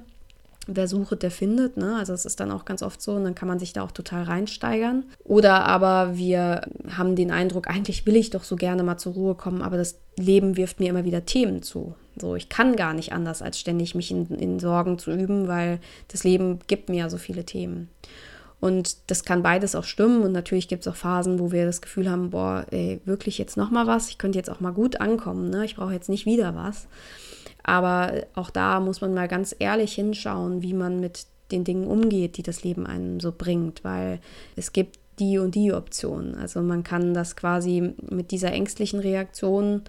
Wer 0.67 0.87
sucht, 0.87 1.23
der 1.23 1.31
findet. 1.31 1.77
Ne? 1.77 1.97
Also 1.97 2.13
es 2.13 2.25
ist 2.25 2.41
dann 2.41 2.53
auch 2.53 2.65
ganz 2.65 2.83
oft 2.83 3.03
so 3.03 3.13
und 3.13 3.25
dann 3.25 3.35
kann 3.35 3.49
man 3.49 3.59
sich 3.59 3.73
da 3.73 3.83
auch 3.83 3.91
total 3.91 4.23
reinsteigern. 4.23 5.05
Oder 5.25 5.67
aber 5.67 6.17
wir 6.17 6.63
haben 6.97 7.17
den 7.17 7.33
Eindruck, 7.33 7.69
eigentlich 7.69 8.07
will 8.07 8.17
ich 8.17 8.31
doch 8.31 8.45
so 8.45 8.57
gerne 8.57 8.85
mal 8.85 8.97
zur 8.97 9.15
Ruhe 9.15 9.35
kommen, 9.35 9.61
aber 9.61 9.77
das 9.77 9.99
Leben 10.17 10.57
wirft 10.57 10.79
mir 10.79 10.91
immer 10.91 11.05
wieder 11.05 11.27
Themen 11.27 11.63
zu. 11.63 11.97
So, 12.17 12.37
ich 12.37 12.49
kann 12.49 12.77
gar 12.77 12.95
nicht 12.95 13.13
anders, 13.13 13.43
als 13.43 13.59
ständig 13.59 13.95
mich 13.95 14.11
in, 14.11 14.27
in 14.27 14.61
Sorgen 14.61 14.99
zu 14.99 15.11
üben, 15.11 15.49
weil 15.49 15.81
das 16.09 16.25
Leben 16.25 16.61
gibt 16.67 16.89
mir 16.89 16.99
ja 16.99 17.11
so 17.11 17.19
viele 17.19 17.45
Themen. 17.45 17.89
Und 18.62 19.11
das 19.11 19.25
kann 19.25 19.42
beides 19.42 19.75
auch 19.75 19.83
stimmen. 19.83 20.22
Und 20.22 20.31
natürlich 20.31 20.68
gibt 20.68 20.87
es 20.87 20.92
auch 20.92 20.94
Phasen, 20.94 21.40
wo 21.40 21.51
wir 21.51 21.66
das 21.66 21.83
Gefühl 21.83 22.09
haben, 22.09 22.31
boah, 22.31 22.64
ey, 22.70 23.01
wirklich 23.05 23.37
jetzt 23.37 23.57
noch 23.57 23.72
mal 23.72 23.88
was. 23.88 24.09
Ich 24.09 24.18
könnte 24.18 24.38
jetzt 24.38 24.48
auch 24.48 24.61
mal 24.61 24.70
gut 24.70 25.01
ankommen. 25.01 25.51
Ne? 25.51 25.64
Ich 25.64 25.75
brauche 25.75 25.92
jetzt 25.92 26.09
nicht 26.09 26.27
wieder 26.27 26.55
was. 26.55 26.87
Aber 27.64 28.12
auch 28.37 28.51
da 28.51 28.79
muss 28.79 29.01
man 29.01 29.14
mal 29.14 29.27
ganz 29.27 29.53
ehrlich 29.59 29.94
hinschauen, 29.94 30.62
wie 30.62 30.75
man 30.75 31.01
mit 31.01 31.27
den 31.51 31.64
Dingen 31.64 31.88
umgeht, 31.88 32.37
die 32.37 32.44
das 32.44 32.62
Leben 32.62 32.87
einem 32.87 33.18
so 33.18 33.33
bringt. 33.37 33.83
Weil 33.83 34.20
es 34.55 34.72
gibt 34.72 35.01
die 35.18 35.38
und 35.38 35.57
die 35.57 35.72
Optionen. 35.72 36.37
Also 36.37 36.62
man 36.62 36.85
kann 36.85 37.14
das 37.14 37.35
quasi 37.35 37.94
mit 38.11 38.31
dieser 38.31 38.53
ängstlichen 38.53 39.01
Reaktion 39.01 39.83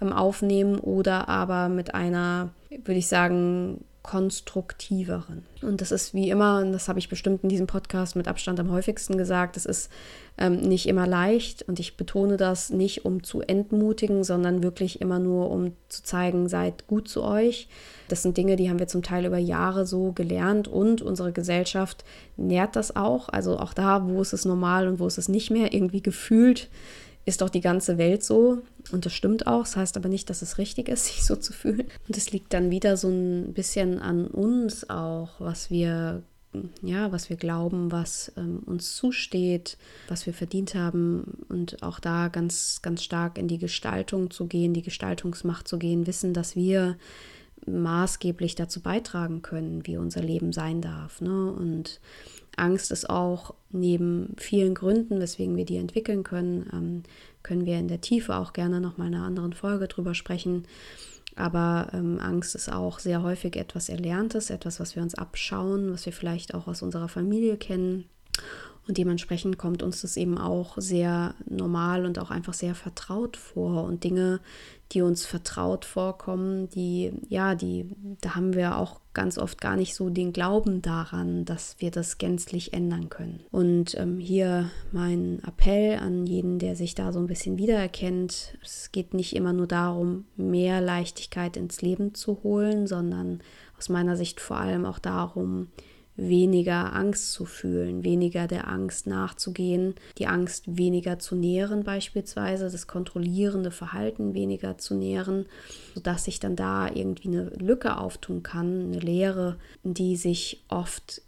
ähm, 0.00 0.12
aufnehmen 0.12 0.78
oder 0.78 1.28
aber 1.28 1.68
mit 1.68 1.96
einer, 1.96 2.50
würde 2.70 3.00
ich 3.00 3.08
sagen, 3.08 3.84
konstruktiveren. 4.10 5.44
Und 5.62 5.80
das 5.80 5.92
ist 5.92 6.14
wie 6.14 6.30
immer, 6.30 6.58
und 6.58 6.72
das 6.72 6.88
habe 6.88 6.98
ich 6.98 7.08
bestimmt 7.08 7.44
in 7.44 7.48
diesem 7.48 7.68
Podcast 7.68 8.16
mit 8.16 8.26
Abstand 8.26 8.58
am 8.58 8.72
häufigsten 8.72 9.16
gesagt, 9.16 9.56
es 9.56 9.66
ist 9.66 9.88
ähm, 10.36 10.56
nicht 10.56 10.88
immer 10.88 11.06
leicht 11.06 11.62
und 11.68 11.78
ich 11.78 11.96
betone 11.96 12.36
das 12.36 12.70
nicht, 12.70 13.04
um 13.04 13.22
zu 13.22 13.40
entmutigen, 13.40 14.24
sondern 14.24 14.64
wirklich 14.64 15.00
immer 15.00 15.20
nur, 15.20 15.48
um 15.52 15.74
zu 15.88 16.02
zeigen, 16.02 16.48
seid 16.48 16.88
gut 16.88 17.06
zu 17.06 17.22
euch. 17.22 17.68
Das 18.08 18.22
sind 18.22 18.36
Dinge, 18.36 18.56
die 18.56 18.68
haben 18.68 18.80
wir 18.80 18.88
zum 18.88 19.04
Teil 19.04 19.26
über 19.26 19.38
Jahre 19.38 19.86
so 19.86 20.10
gelernt 20.10 20.66
und 20.66 21.02
unsere 21.02 21.30
Gesellschaft 21.30 22.04
nährt 22.36 22.74
das 22.74 22.96
auch. 22.96 23.28
Also 23.28 23.60
auch 23.60 23.74
da, 23.74 24.08
wo 24.08 24.20
ist 24.20 24.32
es 24.32 24.44
normal 24.44 24.88
und 24.88 24.98
wo 24.98 25.06
ist 25.06 25.18
es 25.18 25.28
nicht 25.28 25.52
mehr, 25.52 25.72
irgendwie 25.72 26.02
gefühlt 26.02 26.68
ist 27.30 27.40
doch 27.40 27.48
die 27.48 27.62
ganze 27.62 27.96
Welt 27.96 28.22
so. 28.22 28.62
Und 28.92 29.06
das 29.06 29.14
stimmt 29.14 29.46
auch. 29.46 29.62
Das 29.62 29.76
heißt 29.76 29.96
aber 29.96 30.08
nicht, 30.08 30.28
dass 30.28 30.42
es 30.42 30.58
richtig 30.58 30.88
ist, 30.88 31.06
sich 31.06 31.24
so 31.24 31.36
zu 31.36 31.52
fühlen. 31.52 31.86
Und 32.06 32.16
es 32.16 32.32
liegt 32.32 32.52
dann 32.52 32.70
wieder 32.70 32.96
so 32.96 33.08
ein 33.08 33.54
bisschen 33.54 33.98
an 34.00 34.26
uns 34.26 34.90
auch, 34.90 35.30
was 35.38 35.70
wir 35.70 36.22
ja, 36.82 37.12
was 37.12 37.30
wir 37.30 37.36
glauben, 37.36 37.92
was 37.92 38.32
ähm, 38.36 38.58
uns 38.66 38.96
zusteht, 38.96 39.78
was 40.08 40.26
wir 40.26 40.34
verdient 40.34 40.74
haben 40.74 41.44
und 41.48 41.80
auch 41.84 42.00
da 42.00 42.26
ganz, 42.26 42.80
ganz 42.82 43.04
stark 43.04 43.38
in 43.38 43.46
die 43.46 43.58
Gestaltung 43.58 44.32
zu 44.32 44.46
gehen, 44.46 44.74
die 44.74 44.82
Gestaltungsmacht 44.82 45.68
zu 45.68 45.78
gehen, 45.78 46.08
wissen, 46.08 46.34
dass 46.34 46.56
wir 46.56 46.96
maßgeblich 47.66 48.56
dazu 48.56 48.80
beitragen 48.80 49.42
können, 49.42 49.86
wie 49.86 49.96
unser 49.96 50.22
Leben 50.22 50.52
sein 50.52 50.80
darf. 50.80 51.20
Ne? 51.20 51.52
Und 51.52 52.00
Angst 52.56 52.90
ist 52.90 53.08
auch 53.08 53.54
neben 53.70 54.34
vielen 54.36 54.74
Gründen, 54.74 55.20
weswegen 55.20 55.56
wir 55.56 55.64
die 55.64 55.76
entwickeln 55.76 56.24
können, 56.24 56.68
ähm, 56.72 57.02
können 57.42 57.66
wir 57.66 57.78
in 57.78 57.88
der 57.88 58.00
Tiefe 58.00 58.36
auch 58.36 58.52
gerne 58.52 58.80
noch 58.80 58.98
mal 58.98 59.08
in 59.08 59.14
einer 59.14 59.24
anderen 59.24 59.52
Folge 59.52 59.88
drüber 59.88 60.14
sprechen. 60.14 60.64
Aber 61.36 61.88
ähm, 61.92 62.18
Angst 62.20 62.54
ist 62.54 62.70
auch 62.70 62.98
sehr 62.98 63.22
häufig 63.22 63.56
etwas 63.56 63.88
Erlerntes, 63.88 64.50
etwas, 64.50 64.80
was 64.80 64.96
wir 64.96 65.02
uns 65.02 65.14
abschauen, 65.14 65.92
was 65.92 66.04
wir 66.04 66.12
vielleicht 66.12 66.54
auch 66.54 66.66
aus 66.66 66.82
unserer 66.82 67.08
Familie 67.08 67.56
kennen. 67.56 68.04
Und 68.90 68.98
dementsprechend 68.98 69.56
kommt 69.56 69.84
uns 69.84 70.00
das 70.00 70.16
eben 70.16 70.36
auch 70.36 70.76
sehr 70.76 71.36
normal 71.48 72.04
und 72.04 72.18
auch 72.18 72.32
einfach 72.32 72.54
sehr 72.54 72.74
vertraut 72.74 73.36
vor. 73.36 73.84
Und 73.84 74.02
Dinge, 74.02 74.40
die 74.90 75.00
uns 75.00 75.24
vertraut 75.24 75.84
vorkommen, 75.84 76.68
die, 76.70 77.12
ja, 77.28 77.54
die, 77.54 77.94
da 78.20 78.34
haben 78.34 78.52
wir 78.54 78.76
auch 78.78 78.98
ganz 79.14 79.38
oft 79.38 79.60
gar 79.60 79.76
nicht 79.76 79.94
so 79.94 80.10
den 80.10 80.32
Glauben 80.32 80.82
daran, 80.82 81.44
dass 81.44 81.76
wir 81.78 81.92
das 81.92 82.18
gänzlich 82.18 82.72
ändern 82.72 83.10
können. 83.10 83.44
Und 83.52 83.94
ähm, 83.96 84.18
hier 84.18 84.72
mein 84.90 85.40
Appell 85.46 86.00
an 86.00 86.26
jeden, 86.26 86.58
der 86.58 86.74
sich 86.74 86.96
da 86.96 87.12
so 87.12 87.20
ein 87.20 87.28
bisschen 87.28 87.58
wiedererkennt. 87.58 88.58
Es 88.60 88.90
geht 88.90 89.14
nicht 89.14 89.36
immer 89.36 89.52
nur 89.52 89.68
darum, 89.68 90.24
mehr 90.34 90.80
Leichtigkeit 90.80 91.56
ins 91.56 91.80
Leben 91.80 92.12
zu 92.16 92.42
holen, 92.42 92.88
sondern 92.88 93.40
aus 93.78 93.88
meiner 93.88 94.16
Sicht 94.16 94.40
vor 94.40 94.56
allem 94.56 94.84
auch 94.84 94.98
darum, 94.98 95.68
weniger 96.20 96.92
Angst 96.94 97.32
zu 97.32 97.44
fühlen, 97.44 98.04
weniger 98.04 98.46
der 98.46 98.68
Angst 98.68 99.06
nachzugehen, 99.06 99.94
die 100.18 100.26
Angst 100.26 100.76
weniger 100.76 101.18
zu 101.18 101.34
nähren 101.34 101.84
beispielsweise, 101.84 102.70
das 102.70 102.86
kontrollierende 102.86 103.70
Verhalten 103.70 104.34
weniger 104.34 104.78
zu 104.78 104.94
nähren, 104.94 105.46
sodass 105.94 106.24
sich 106.24 106.40
dann 106.40 106.56
da 106.56 106.88
irgendwie 106.88 107.28
eine 107.28 107.50
Lücke 107.58 107.96
auftun 107.96 108.42
kann, 108.42 108.92
eine 108.92 109.00
Leere, 109.00 109.56
die 109.82 110.16
sich 110.16 110.64
oft 110.68 111.22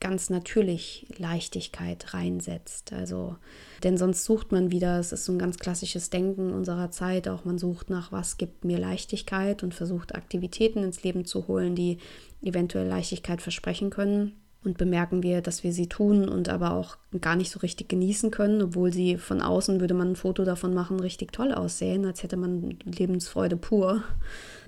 ganz 0.00 0.30
natürlich 0.30 1.06
Leichtigkeit 1.18 2.14
reinsetzt. 2.14 2.92
Also, 2.92 3.36
denn 3.82 3.96
sonst 3.96 4.24
sucht 4.24 4.52
man 4.52 4.70
wieder, 4.70 4.98
es 4.98 5.12
ist 5.12 5.24
so 5.24 5.32
ein 5.32 5.38
ganz 5.38 5.58
klassisches 5.58 6.10
Denken 6.10 6.52
unserer 6.52 6.90
Zeit, 6.90 7.28
auch 7.28 7.44
man 7.44 7.58
sucht 7.58 7.90
nach, 7.90 8.12
was 8.12 8.36
gibt 8.36 8.64
mir 8.64 8.78
Leichtigkeit 8.78 9.62
und 9.62 9.74
versucht 9.74 10.14
Aktivitäten 10.14 10.82
ins 10.82 11.02
Leben 11.02 11.24
zu 11.24 11.48
holen, 11.48 11.74
die 11.74 11.98
eventuell 12.42 12.86
Leichtigkeit 12.86 13.42
versprechen 13.42 13.90
können. 13.90 14.32
Und 14.64 14.76
bemerken 14.76 15.22
wir, 15.22 15.40
dass 15.40 15.62
wir 15.62 15.72
sie 15.72 15.86
tun 15.86 16.28
und 16.28 16.48
aber 16.48 16.72
auch 16.72 16.96
gar 17.20 17.36
nicht 17.36 17.50
so 17.50 17.60
richtig 17.60 17.88
genießen 17.88 18.30
können, 18.30 18.60
obwohl 18.60 18.92
sie 18.92 19.16
von 19.16 19.40
außen, 19.40 19.80
würde 19.80 19.94
man 19.94 20.10
ein 20.12 20.16
Foto 20.16 20.44
davon 20.44 20.74
machen, 20.74 21.00
richtig 21.00 21.32
toll 21.32 21.52
aussehen, 21.52 22.04
als 22.04 22.22
hätte 22.22 22.36
man 22.36 22.76
Lebensfreude 22.84 23.56
pur 23.56 24.02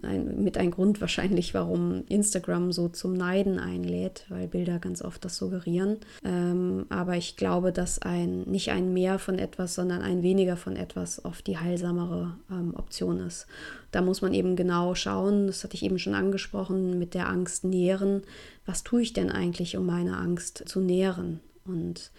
ein, 0.03 0.43
mit 0.43 0.57
ein 0.59 0.71
Grund 0.71 1.01
wahrscheinlich, 1.01 1.55
warum 1.55 2.05
Instagram 2.09 2.73
so 2.73 2.89
zum 2.89 3.15
Neiden 3.15 3.59
einlädt, 3.59 4.25
weil 4.29 4.49
Bilder 4.49 4.79
ganz 4.79 5.03
oft 5.03 5.25
das 5.25 5.37
suggerieren. 5.37 5.99
Ähm, 6.25 6.87
aber 6.89 7.17
ich 7.17 7.37
glaube, 7.37 7.73
dass 7.73 8.01
ein 8.01 8.43
nicht 8.43 8.71
ein 8.71 8.93
Mehr 8.93 9.19
von 9.19 9.39
etwas, 9.39 9.75
sondern 9.75 10.03
ein 10.03 10.23
weniger 10.23 10.57
von 10.57 10.77
etwas 10.77 11.25
oft 11.25 11.47
die 11.47 11.59
heilsamere 11.59 12.37
ähm, 12.51 12.75
Option 12.77 13.21
ist. 13.21 13.47
Da 13.91 14.03
muss 14.03 14.23
man 14.23 14.35
eben 14.35 14.57
genau 14.57 14.95
schauen, 14.95 15.49
das 15.49 15.65
hatte 15.65 15.75
ich 15.75 15.85
eben 15.85 15.99
schon 15.99 16.15
angesprochen, 16.15 16.99
mit 16.99 17.15
der 17.15 17.29
Angst 17.29 17.65
nähren. 17.65 18.23
Was 18.71 18.85
tue 18.85 19.03
ich 19.03 19.13
denn 19.13 19.33
eigentlich, 19.33 19.77
um 19.77 19.85
meine 19.85 20.17
Angst 20.17 20.63
zu 20.69 20.79
nähren? 20.79 21.41
Und 21.65 22.13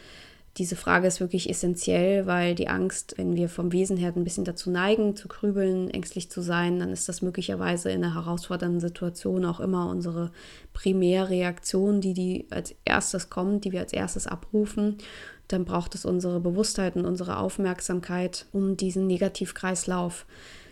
diese 0.57 0.75
Frage 0.75 1.07
ist 1.07 1.21
wirklich 1.21 1.49
essentiell, 1.49 2.27
weil 2.27 2.55
die 2.55 2.67
Angst, 2.67 3.13
wenn 3.15 3.37
wir 3.37 3.47
vom 3.47 3.71
Wesen 3.71 3.95
her 3.95 4.11
ein 4.13 4.25
bisschen 4.25 4.43
dazu 4.43 4.69
neigen, 4.69 5.15
zu 5.15 5.29
grübeln, 5.29 5.89
ängstlich 5.89 6.29
zu 6.29 6.41
sein, 6.41 6.79
dann 6.79 6.89
ist 6.89 7.07
das 7.07 7.21
möglicherweise 7.21 7.89
in 7.89 8.03
einer 8.03 8.15
herausfordernden 8.15 8.81
Situation 8.81 9.45
auch 9.45 9.61
immer 9.61 9.89
unsere 9.89 10.33
Primärreaktion, 10.73 12.01
die, 12.01 12.13
die 12.13 12.47
als 12.49 12.75
erstes 12.83 13.29
kommt, 13.29 13.63
die 13.63 13.71
wir 13.71 13.79
als 13.79 13.93
erstes 13.93 14.27
abrufen. 14.27 14.97
Dann 15.47 15.63
braucht 15.63 15.95
es 15.95 16.03
unsere 16.03 16.41
Bewusstheit 16.41 16.97
und 16.97 17.05
unsere 17.05 17.37
Aufmerksamkeit, 17.37 18.45
um 18.51 18.75
diesen 18.75 19.07
Negativkreislauf 19.07 20.25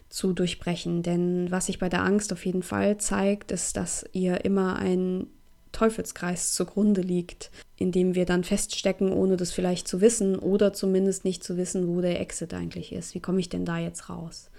zu 0.09 0.33
durchbrechen. 0.33 1.03
Denn 1.03 1.49
was 1.51 1.67
sich 1.67 1.79
bei 1.79 1.87
der 1.87 2.03
Angst 2.03 2.33
auf 2.33 2.45
jeden 2.45 2.63
Fall 2.63 2.97
zeigt, 2.97 3.53
ist, 3.53 3.77
dass 3.77 4.03
ihr 4.11 4.43
immer 4.43 4.75
ein 4.75 5.27
Teufelskreis 5.71 6.53
zugrunde 6.53 7.01
liegt, 7.01 7.51
in 7.77 7.91
dem 7.91 8.15
wir 8.15 8.25
dann 8.25 8.43
feststecken, 8.43 9.13
ohne 9.13 9.37
das 9.37 9.51
vielleicht 9.51 9.87
zu 9.87 10.01
wissen 10.01 10.37
oder 10.37 10.73
zumindest 10.73 11.25
nicht 11.25 11.43
zu 11.43 11.57
wissen, 11.57 11.87
wo 11.87 12.01
der 12.01 12.19
Exit 12.19 12.53
eigentlich 12.53 12.91
ist. 12.91 13.15
Wie 13.15 13.19
komme 13.19 13.39
ich 13.39 13.49
denn 13.49 13.65
da 13.65 13.77
jetzt 13.77 14.09
raus? 14.09 14.49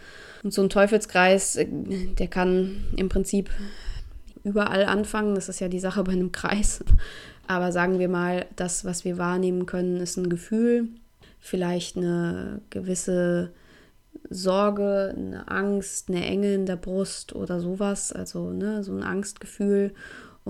Und 0.42 0.54
so 0.54 0.62
ein 0.62 0.70
Teufelskreis, 0.70 1.56
äh, 1.56 1.66
der 1.66 2.28
kann 2.28 2.84
im 2.96 3.08
Prinzip 3.08 3.50
überall 4.44 4.84
anfangen. 4.84 5.34
Das 5.34 5.48
ist 5.48 5.60
ja 5.60 5.68
die 5.68 5.80
Sache 5.80 6.02
bei 6.04 6.12
einem 6.12 6.32
Kreis. 6.32 6.84
Aber 7.46 7.72
sagen 7.72 7.98
wir 7.98 8.08
mal, 8.08 8.46
das, 8.56 8.84
was 8.84 9.04
wir 9.04 9.18
wahrnehmen 9.18 9.66
können, 9.66 9.98
ist 9.98 10.16
ein 10.16 10.30
Gefühl, 10.30 10.88
vielleicht 11.40 11.96
eine 11.96 12.60
gewisse 12.70 13.50
Sorge, 14.28 15.14
eine 15.16 15.48
Angst, 15.48 16.08
eine 16.08 16.24
Enge 16.24 16.54
in 16.54 16.66
der 16.66 16.76
Brust 16.76 17.34
oder 17.34 17.60
sowas, 17.60 18.12
also 18.12 18.50
ne, 18.50 18.84
so 18.84 18.92
ein 18.92 19.02
Angstgefühl 19.02 19.92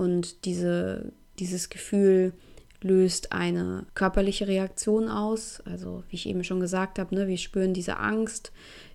und 0.01 0.45
diese, 0.45 1.11
dieses 1.37 1.69
Gefühl 1.69 2.33
löst 2.81 3.33
eine 3.33 3.85
körperliche 3.93 4.47
Reaktion 4.47 5.09
aus. 5.09 5.61
Also 5.63 6.03
wie 6.09 6.15
ich 6.15 6.27
eben 6.27 6.43
schon 6.43 6.59
gesagt 6.59 6.97
habe, 6.97 7.13
ne, 7.13 7.27
wir 7.27 7.37
spüren 7.37 7.75
diese 7.75 7.97
Angst 7.97 8.51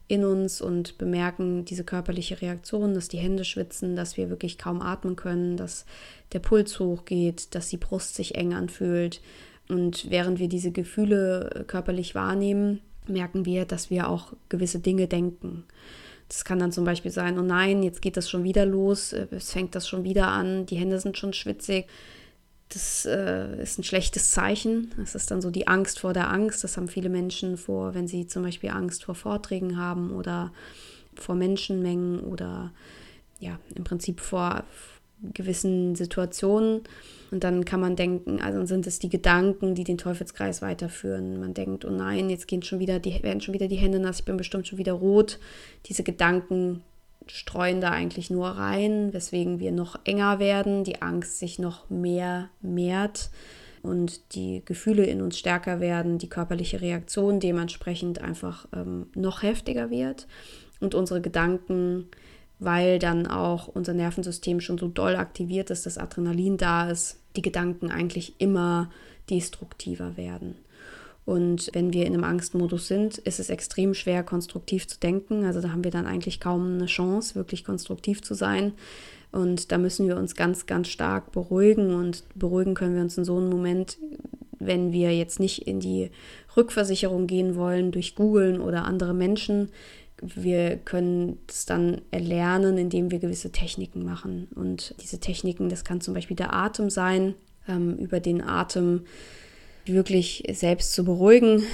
in 0.09 0.25
uns 0.25 0.61
und 0.61 0.99
bemerken 0.99 1.65
diese 1.65 1.85
körperliche 1.85 2.43
Reaktion, 2.43 2.93
dass 2.95 3.07
die 3.07 3.19
Hände 3.19 3.45
schwitzen, 3.45 3.95
dass 3.95 4.17
wir 4.17 4.31
wirklich 4.31 4.59
kaum 4.59 4.83
atmen 4.83 5.15
können, 5.15 5.57
dass 5.57 5.87
der 6.33 6.41
Puls 6.41 6.81
hochgeht, 6.81 7.55
dass 7.55 7.69
die 7.69 7.77
Brust 7.77 8.17
sich 8.17 8.35
eng 8.35 8.53
anfühlt. 8.53 9.21
Und 9.69 10.11
während 10.11 10.41
wir 10.41 10.49
diese 10.49 10.73
Gefühle 10.73 11.65
körperlich 11.69 12.17
wahrnehmen, 12.17 12.81
merken 13.07 13.47
wir, 13.47 13.65
dass 13.65 13.91
wir 13.91 14.09
auch 14.09 14.33
gewisse 14.49 14.81
Dinge 14.81 15.07
denken. 15.07 15.63
Das 16.29 16.45
kann 16.45 16.59
dann 16.59 16.73
zum 16.73 16.85
Beispiel 16.85 17.11
sein, 17.11 17.39
oh 17.39 17.43
nein, 17.43 17.83
jetzt 17.83 18.03
geht 18.03 18.17
das 18.17 18.29
schon 18.29 18.45
wieder 18.45 18.67
los, 18.67 19.13
äh, 19.13 19.27
es 19.31 19.53
fängt 19.53 19.75
das 19.75 19.89
schon 19.89 20.05
wieder 20.05 20.29
an, 20.29 20.67
die 20.67 20.77
Hände 20.77 20.99
sind 20.99 21.17
schon 21.17 21.33
schwitzig. 21.33 21.87
das 22.69 23.07
äh, 23.07 23.63
ist 23.63 23.79
ein 23.79 23.85
schlechtes 23.85 24.33
Zeichen. 24.33 24.93
Das 24.97 25.15
ist 25.15 25.31
dann 25.31 25.41
so 25.41 25.51
die 25.51 25.69
Angst 25.69 26.01
vor 26.01 26.13
der 26.13 26.31
Angst. 26.31 26.65
Das 26.65 26.77
haben 26.77 26.89
viele 26.89 27.09
Menschen 27.09 27.57
vor, 27.57 27.95
wenn 27.95 28.09
sie 28.09 28.27
zum 28.27 28.43
Beispiel 28.43 28.71
Angst 28.71 29.05
vor 29.05 29.15
Vorträgen 29.15 29.77
haben 29.77 30.11
oder 30.11 30.53
vor 31.15 31.37
Menschenmengen 31.37 32.21
oder 32.21 32.73
ja, 33.39 33.59
im 33.75 33.85
Prinzip 33.85 34.21
vor 34.21 34.65
gewissen 35.35 35.95
Situationen. 35.95 36.83
Und 37.31 37.43
dann 37.45 37.65
kann 37.65 37.81
man 37.81 37.97
denken, 37.97 38.41
also 38.41 38.65
sind 38.67 38.87
es 38.87 38.99
die 38.99 39.09
Gedanken, 39.09 39.75
die 39.75 39.85
den 39.85 39.99
Teufelskreis 39.99 40.63
weiterführen. 40.63 41.41
Man 41.41 41.55
denkt, 41.55 41.85
oh 41.85 41.91
nein, 41.91 42.31
jetzt 42.31 42.47
gehen 42.47 42.63
schon 42.63 42.79
wieder 42.79 42.99
die, 42.99 43.23
werden 43.23 43.41
schon 43.41 43.55
wieder 43.55 43.69
die 43.69 43.77
Hände 43.77 43.99
nass, 43.99 44.21
ich 44.21 44.25
bin 44.25 44.37
bestimmt 44.37 44.67
schon 44.67 44.79
wieder 44.79 44.93
rot. 44.93 45.39
Diese 45.87 46.03
Gedanken 46.03 46.83
streuen 47.27 47.81
da 47.81 47.91
eigentlich 47.91 48.31
nur 48.31 48.47
rein, 48.47 49.13
weswegen 49.13 49.59
wir 49.59 49.73
noch 49.73 49.99
enger 50.05 50.39
werden, 50.39 50.85
die 50.85 51.03
Angst 51.03 51.39
sich 51.39 51.59
noch 51.59 51.91
mehr 51.91 52.51
mehrt 52.61 53.31
und 53.83 54.35
die 54.35 54.63
Gefühle 54.65 55.05
in 55.05 55.21
uns 55.21 55.39
stärker 55.39 55.81
werden, 55.81 56.19
die 56.19 56.29
körperliche 56.29 56.81
Reaktion 56.81 57.41
dementsprechend 57.41 58.21
einfach 58.21 58.67
ähm, 58.75 59.07
noch 59.15 59.43
heftiger 59.43 59.91
wird 59.91 60.27
und 60.81 60.95
unsere 60.95 61.21
Gedanken, 61.21 62.07
weil 62.59 62.99
dann 62.99 63.27
auch 63.27 63.69
unser 63.69 63.95
Nervensystem 63.95 64.61
schon 64.61 64.79
so 64.79 64.89
doll 64.89 65.17
aktiviert 65.17 65.71
ist, 65.71 65.87
dass 65.87 65.99
Adrenalin 65.99 66.57
da 66.57 66.91
ist, 66.91 67.19
die 67.37 67.43
Gedanken 67.43 67.91
eigentlich 67.91 68.35
immer 68.39 68.91
destruktiver 69.29 70.17
werden. 70.17 70.57
Und 71.27 71.71
wenn 71.73 71.93
wir 71.93 72.07
in 72.07 72.15
einem 72.15 72.23
Angstmodus 72.23 72.87
sind, 72.87 73.19
ist 73.19 73.41
es 73.41 73.51
extrem 73.51 73.95
schwer, 73.95 74.23
konstruktiv 74.23 74.87
zu 74.87 74.99
denken. 75.01 75.45
Also 75.45 75.61
da 75.61 75.73
haben 75.73 75.83
wir 75.83 75.91
dann 75.91 76.07
eigentlich 76.07 76.39
kaum 76.39 76.75
eine 76.75 76.87
Chance, 76.87 77.35
wirklich 77.35 77.65
konstruktiv 77.65 78.23
zu 78.23 78.35
sein. 78.35 78.73
Und 79.33 79.73
da 79.73 79.77
müssen 79.77 80.07
wir 80.07 80.17
uns 80.17 80.37
ganz, 80.37 80.67
ganz 80.67 80.87
stark 80.87 81.33
beruhigen. 81.33 81.93
Und 81.95 82.23
beruhigen 82.37 82.75
können 82.75 82.95
wir 82.95 83.03
uns 83.03 83.19
in 83.19 83.25
so 83.25 83.37
einem 83.39 83.51
Moment, 83.51 83.99
wenn 84.61 84.93
wir 84.93 85.17
jetzt 85.17 85.41
nicht 85.41 85.67
in 85.67 85.81
die 85.81 86.11
Rückversicherung 86.57 87.27
gehen 87.27 87.57
wollen 87.57 87.91
durch 87.91 88.15
Googlen 88.15 88.61
oder 88.61 88.85
andere 88.85 89.13
Menschen. 89.13 89.71
Wir 90.23 90.77
können 90.77 91.39
es 91.49 91.67
dann 91.67 92.01
erlernen, 92.11 92.79
indem 92.79 93.11
wir 93.11 93.19
gewisse 93.19 93.53
Techniken 93.53 94.05
machen. 94.05 94.49
Und 94.55 94.95
diese 95.03 95.21
Techniken, 95.21 95.69
das 95.69 95.85
kann 95.85 96.01
zum 96.01 96.15
Beispiel 96.15 96.37
der 96.37 96.55
Atem 96.55 96.91
sein. 96.91 97.35
Ähm, 97.69 97.97
über 97.97 98.21
den 98.21 98.43
Atem 98.43 99.03
wirklich 99.89 100.45
selbst 100.53 100.93
zu 100.93 101.05
beruhigen. 101.05 101.65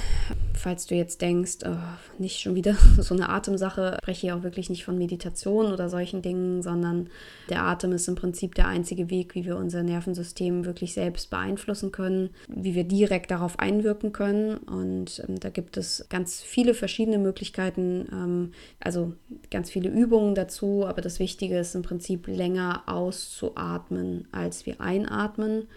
Falls 0.55 0.85
du 0.85 0.95
jetzt 0.95 1.21
denkst, 1.21 1.57
oh, 1.65 1.75
nicht 2.19 2.39
schon 2.39 2.55
wieder 2.55 2.75
so 2.99 3.13
eine 3.13 3.29
Atemsache, 3.29 3.97
spreche 4.01 4.27
ich 4.27 4.33
auch 4.33 4.43
wirklich 4.43 4.69
nicht 4.69 4.85
von 4.85 4.97
Meditation 4.97 5.73
oder 5.73 5.89
solchen 5.89 6.21
Dingen, 6.21 6.61
sondern 6.61 7.09
der 7.49 7.63
Atem 7.63 7.91
ist 7.91 8.07
im 8.07 8.15
Prinzip 8.15 8.55
der 8.55 8.67
einzige 8.67 9.09
Weg, 9.09 9.35
wie 9.35 9.45
wir 9.45 9.57
unser 9.57 9.83
Nervensystem 9.83 10.65
wirklich 10.65 10.93
selbst 10.93 11.29
beeinflussen 11.29 11.91
können, 11.91 12.29
wie 12.47 12.75
wir 12.75 12.83
direkt 12.83 13.31
darauf 13.31 13.59
einwirken 13.59 14.13
können. 14.13 14.57
Und 14.57 15.23
ähm, 15.27 15.39
da 15.39 15.49
gibt 15.49 15.75
es 15.77 16.05
ganz 16.09 16.41
viele 16.41 16.73
verschiedene 16.73 17.17
Möglichkeiten, 17.17 18.07
ähm, 18.11 18.51
also 18.79 19.13
ganz 19.51 19.69
viele 19.71 19.89
Übungen 19.89 20.35
dazu, 20.35 20.85
aber 20.85 21.01
das 21.01 21.19
Wichtige 21.19 21.57
ist 21.57 21.75
im 21.75 21.81
Prinzip 21.81 22.27
länger 22.27 22.83
auszuatmen, 22.85 24.27
als 24.31 24.65
wir 24.65 24.79
einatmen. 24.79 25.67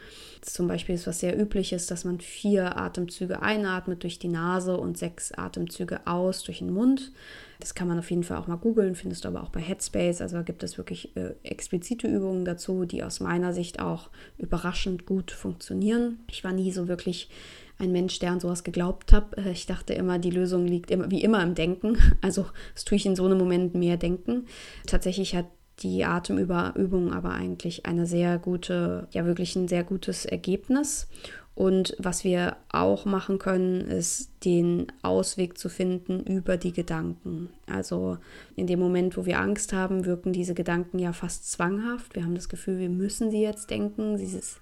Zum 0.43 0.69
Beispiel 0.69 0.95
ist 0.95 1.07
was 1.07 1.21
sehr 1.21 1.39
übliches, 1.39 1.87
dass 1.87 2.05
man 2.05 2.21
vier 2.27 2.77
Atemzüge 2.77 3.41
einatmet 3.41 4.03
durch 4.03 4.19
die 4.19 4.29
Nase 4.29 4.77
und 4.77 4.99
sechs 4.99 5.33
Atemzüge 5.33 6.07
aus 6.07 6.43
durch 6.43 6.59
den 6.59 6.73
Mund. 6.73 7.13
Das 7.61 7.75
kann 7.75 7.89
man 7.89 7.99
auf 7.99 8.11
jeden 8.11 8.25
Fall 8.25 8.37
auch 8.37 8.49
mal 8.49 8.57
googeln, 8.57 8.95
findest 8.95 9.25
du 9.25 9.29
aber 9.29 9.43
auch 9.43 9.49
bei 9.49 9.61
Headspace. 9.61 10.21
Also 10.21 10.43
gibt 10.43 10.63
es 10.63 10.77
wirklich 10.77 11.17
äh, 11.17 11.35
explizite 11.43 12.07
Übungen 12.07 12.45
dazu, 12.45 12.85
die 12.85 13.03
aus 13.03 13.21
meiner 13.21 13.53
Sicht 13.53 13.81
auch 13.81 14.11
überraschend 14.37 15.07
gut 15.07 15.31
funktionieren. 15.31 16.19
Ich 16.31 16.45
war 16.45 16.53
nie 16.53 16.73
so 16.73 16.89
wirklich 16.89 17.31
ein 17.79 17.93
Mensch, 17.93 18.19
der 18.19 18.33
an 18.33 18.41
sowas 18.41 18.65
geglaubt 18.65 19.13
hat. 19.13 19.39
Äh, 19.39 19.53
ich 19.53 19.67
dachte 19.67 19.95
immer, 19.95 20.19
die 20.19 20.31
Lösung 20.31 20.67
liegt 20.67 20.91
immer, 20.91 21.11
wie 21.11 21.23
immer 21.23 21.43
im 21.43 21.55
Denken. 21.55 21.97
Also 22.21 22.47
das 22.75 22.85
tue 22.85 22.97
ich 22.97 23.07
in 23.07 23.17
so 23.17 23.25
einem 23.25 23.39
Moment 23.39 23.75
mehr 23.75 23.97
denken. 23.97 24.47
Tatsächlich 24.87 25.35
hat 25.35 25.47
die 25.81 26.05
Atemübung 26.05 27.13
aber 27.13 27.33
eigentlich 27.33 27.87
eine 27.87 28.07
sehr 28.07 28.39
gute, 28.39 29.09
ja 29.11 29.27
wirklich 29.27 29.55
ein 29.57 29.69
sehr 29.69 29.85
gutes 29.85 30.25
Ergebnis. 30.25 31.09
Und 31.57 31.97
was 31.99 32.23
wir 32.23 32.57
auch 32.71 33.07
machen 33.07 33.39
können, 33.39 33.81
ist 33.81 34.31
den 34.45 34.93
Ausweg 35.03 35.59
zu 35.59 35.69
finden 35.69 36.21
über 36.21 36.59
die 36.59 36.73
Gedanken. 36.73 37.49
Also 37.67 38.19
in 38.55 38.67
dem 38.67 38.79
Moment, 38.79 39.17
wo 39.17 39.27
wir 39.27 39.41
Angst 39.41 39.73
haben, 39.73 40.05
wirken 40.05 40.33
diese 40.33 40.55
Gedanken 40.55 40.99
ja 40.99 41.13
fast 41.13 41.51
zwanghaft. 41.51 42.15
Wir 42.15 42.25
haben 42.25 42.35
das 42.35 42.49
Gefühl, 42.49 42.79
wir 42.79 42.91
müssen 42.91 43.31
sie 43.31 43.41
jetzt 43.41 43.71
denken. 43.71 44.19
Dieses, 44.19 44.61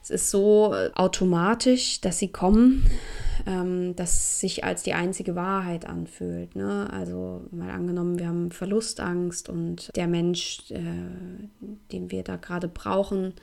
es 0.00 0.10
ist 0.10 0.30
so 0.30 0.72
automatisch, 0.94 2.00
dass 2.00 2.18
sie 2.18 2.28
kommen 2.28 2.88
ähm, 3.46 3.96
das 3.96 4.40
sich 4.40 4.64
als 4.64 4.82
die 4.82 4.94
einzige 4.94 5.34
Wahrheit 5.34 5.86
anfühlt. 5.86 6.56
Ne? 6.56 6.88
Also 6.92 7.42
mal 7.50 7.70
angenommen, 7.70 8.18
wir 8.18 8.28
haben 8.28 8.50
Verlustangst 8.50 9.48
und 9.48 9.90
der 9.96 10.06
Mensch, 10.06 10.70
äh, 10.70 10.82
den 11.92 12.10
wir 12.10 12.22
da 12.22 12.36
gerade 12.36 12.68
brauchen, 12.68 13.34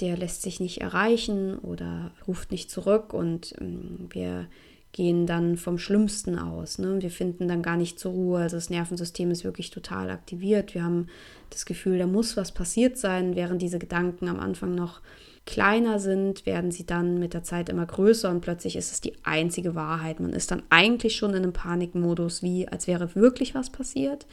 der 0.00 0.16
lässt 0.16 0.42
sich 0.42 0.60
nicht 0.60 0.80
erreichen 0.80 1.58
oder 1.58 2.12
ruft 2.26 2.50
nicht 2.50 2.70
zurück 2.70 3.12
und 3.12 3.54
ähm, 3.60 4.08
wir 4.10 4.46
gehen 4.92 5.26
dann 5.26 5.56
vom 5.56 5.78
Schlimmsten 5.78 6.38
aus. 6.38 6.78
Ne? 6.78 7.00
Wir 7.00 7.10
finden 7.10 7.48
dann 7.48 7.62
gar 7.62 7.76
nicht 7.76 7.98
zur 7.98 8.12
Ruhe. 8.12 8.40
Also 8.40 8.56
das 8.56 8.68
Nervensystem 8.68 9.30
ist 9.30 9.42
wirklich 9.42 9.70
total 9.70 10.10
aktiviert. 10.10 10.74
Wir 10.74 10.84
haben 10.84 11.06
das 11.48 11.64
Gefühl, 11.64 11.98
da 11.98 12.06
muss 12.06 12.36
was 12.36 12.52
passiert 12.52 12.98
sein, 12.98 13.34
während 13.34 13.62
diese 13.62 13.78
Gedanken 13.78 14.28
am 14.28 14.38
Anfang 14.38 14.74
noch 14.74 15.00
kleiner 15.44 15.98
sind, 15.98 16.46
werden 16.46 16.70
sie 16.70 16.86
dann 16.86 17.18
mit 17.18 17.34
der 17.34 17.42
Zeit 17.42 17.68
immer 17.68 17.84
größer 17.84 18.30
und 18.30 18.42
plötzlich 18.42 18.76
ist 18.76 18.92
es 18.92 19.00
die 19.00 19.14
einzige 19.24 19.74
Wahrheit. 19.74 20.20
Man 20.20 20.32
ist 20.32 20.50
dann 20.50 20.62
eigentlich 20.70 21.16
schon 21.16 21.30
in 21.30 21.38
einem 21.38 21.52
Panikmodus, 21.52 22.42
wie 22.42 22.68
als 22.68 22.86
wäre 22.86 23.14
wirklich 23.16 23.54
was 23.54 23.70
passiert, 23.70 24.26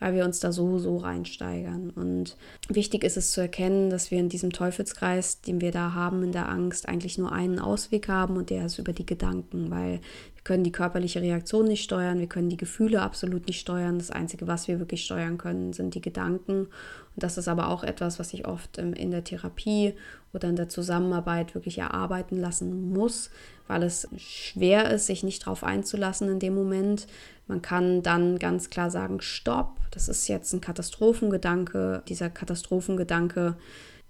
weil 0.00 0.14
wir 0.14 0.24
uns 0.24 0.40
da 0.40 0.50
so, 0.50 0.78
so 0.78 0.96
reinsteigern. 0.96 1.90
Und 1.90 2.36
wichtig 2.68 3.04
ist 3.04 3.16
es 3.16 3.30
zu 3.30 3.40
erkennen, 3.40 3.90
dass 3.90 4.10
wir 4.10 4.18
in 4.18 4.28
diesem 4.28 4.52
Teufelskreis, 4.52 5.40
den 5.40 5.60
wir 5.60 5.70
da 5.70 5.94
haben 5.94 6.24
in 6.24 6.32
der 6.32 6.48
Angst, 6.48 6.88
eigentlich 6.88 7.16
nur 7.16 7.30
einen 7.30 7.60
Ausweg 7.60 8.08
haben 8.08 8.36
und 8.36 8.50
der 8.50 8.66
ist 8.66 8.78
über 8.78 8.92
die 8.92 9.06
Gedanken, 9.06 9.70
weil 9.70 10.00
können 10.46 10.62
die 10.62 10.70
körperliche 10.70 11.20
Reaktion 11.20 11.66
nicht 11.66 11.82
steuern, 11.82 12.20
wir 12.20 12.28
können 12.28 12.48
die 12.48 12.56
Gefühle 12.56 13.02
absolut 13.02 13.48
nicht 13.48 13.58
steuern. 13.58 13.98
Das 13.98 14.12
Einzige, 14.12 14.46
was 14.46 14.68
wir 14.68 14.78
wirklich 14.78 15.04
steuern 15.04 15.38
können, 15.38 15.72
sind 15.72 15.96
die 15.96 16.00
Gedanken. 16.00 16.66
Und 16.66 16.68
das 17.16 17.36
ist 17.36 17.48
aber 17.48 17.68
auch 17.68 17.82
etwas, 17.82 18.20
was 18.20 18.32
ich 18.32 18.46
oft 18.46 18.78
in 18.78 19.10
der 19.10 19.24
Therapie 19.24 19.94
oder 20.32 20.48
in 20.48 20.54
der 20.54 20.68
Zusammenarbeit 20.68 21.56
wirklich 21.56 21.78
erarbeiten 21.78 22.36
lassen 22.36 22.92
muss, 22.92 23.30
weil 23.66 23.82
es 23.82 24.06
schwer 24.18 24.88
ist, 24.92 25.06
sich 25.06 25.24
nicht 25.24 25.42
darauf 25.42 25.64
einzulassen 25.64 26.30
in 26.30 26.38
dem 26.38 26.54
Moment. 26.54 27.08
Man 27.48 27.60
kann 27.60 28.04
dann 28.04 28.38
ganz 28.38 28.70
klar 28.70 28.88
sagen, 28.88 29.20
stopp, 29.20 29.80
das 29.90 30.08
ist 30.08 30.28
jetzt 30.28 30.52
ein 30.52 30.60
Katastrophengedanke. 30.60 32.04
Dieser 32.06 32.30
Katastrophengedanke, 32.30 33.56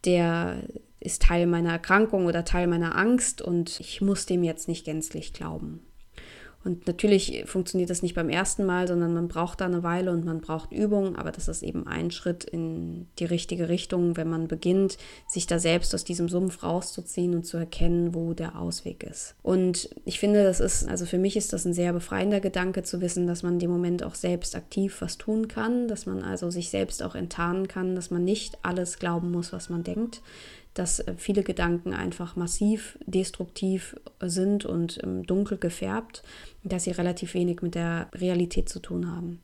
der 0.05 0.57
ist 1.01 1.23
Teil 1.23 1.47
meiner 1.47 1.71
Erkrankung 1.71 2.27
oder 2.27 2.45
Teil 2.45 2.67
meiner 2.67 2.95
Angst 2.95 3.41
und 3.41 3.81
ich 3.81 4.03
muss 4.03 4.27
dem 4.27 4.45
jetzt 4.45 4.69
nicht 4.69 4.85
gänzlich 4.85 5.33
glauben. 5.33 5.86
Und 6.65 6.89
natürlich 6.89 7.45
funktioniert 7.47 7.91
das 7.91 8.03
nicht 8.03 8.17
beim 8.17 8.29
ersten 8.29 8.67
Mal, 8.67 8.89
sondern 8.89 9.15
man 9.15 9.29
braucht 9.29 9.61
da 9.61 9.67
eine 9.67 9.85
Weile 9.85 10.11
und 10.11 10.25
man 10.25 10.41
braucht 10.41 10.73
Übung, 10.73 11.15
aber 11.15 11.31
das 11.31 11.47
ist 11.47 11.63
eben 11.63 11.87
ein 11.87 12.11
Schritt 12.11 12.43
in 12.43 13.07
die 13.21 13.25
richtige 13.25 13.69
Richtung, 13.69 14.17
wenn 14.17 14.29
man 14.29 14.49
beginnt, 14.49 14.99
sich 15.29 15.47
da 15.47 15.61
selbst 15.61 15.95
aus 15.95 16.03
diesem 16.03 16.29
Sumpf 16.29 16.65
rauszuziehen 16.65 17.35
und 17.35 17.45
zu 17.45 17.57
erkennen, 17.57 18.15
wo 18.15 18.35
der 18.35 18.59
Ausweg 18.59 19.05
ist. 19.05 19.37
Und 19.43 19.89
ich 20.05 20.19
finde, 20.19 20.43
das 20.43 20.59
ist, 20.59 20.89
also 20.89 21.07
für 21.07 21.19
mich 21.19 21.37
ist 21.37 21.53
das 21.53 21.65
ein 21.67 21.75
sehr 21.75 21.93
befreiender 21.93 22.41
Gedanke 22.41 22.83
zu 22.83 23.01
wissen, 23.01 23.29
dass 23.29 23.45
man 23.45 23.55
in 23.55 23.61
dem 23.61 23.71
Moment 23.71 24.03
auch 24.03 24.17
selbst 24.17 24.57
aktiv 24.57 24.97
was 25.01 25.19
tun 25.19 25.47
kann, 25.47 25.87
dass 25.87 26.07
man 26.07 26.25
also 26.25 26.51
sich 26.51 26.71
selbst 26.71 27.01
auch 27.03 27.15
enttarnen 27.15 27.69
kann, 27.69 27.95
dass 27.95 28.11
man 28.11 28.25
nicht 28.25 28.59
alles 28.63 28.99
glauben 28.99 29.31
muss, 29.31 29.53
was 29.53 29.71
man 29.71 29.85
denkt, 29.85 30.21
dass 30.79 31.01
äh, 31.01 31.15
viele 31.17 31.43
Gedanken 31.43 31.95
einfach 31.95 32.37
massiv 32.37 32.99
destruktiv 33.07 33.97
sind 34.21 34.65
und 34.65 35.01
dunkel 35.05 35.59
gefärbt, 35.59 36.23
dass 36.65 36.85
sie 36.85 36.91
relativ 36.91 37.35
wenig 37.35 37.63
mit 37.63 37.75
der 37.75 38.09
Realität 38.15 38.69
zu 38.69 38.81
tun 38.81 39.11
haben. 39.11 39.41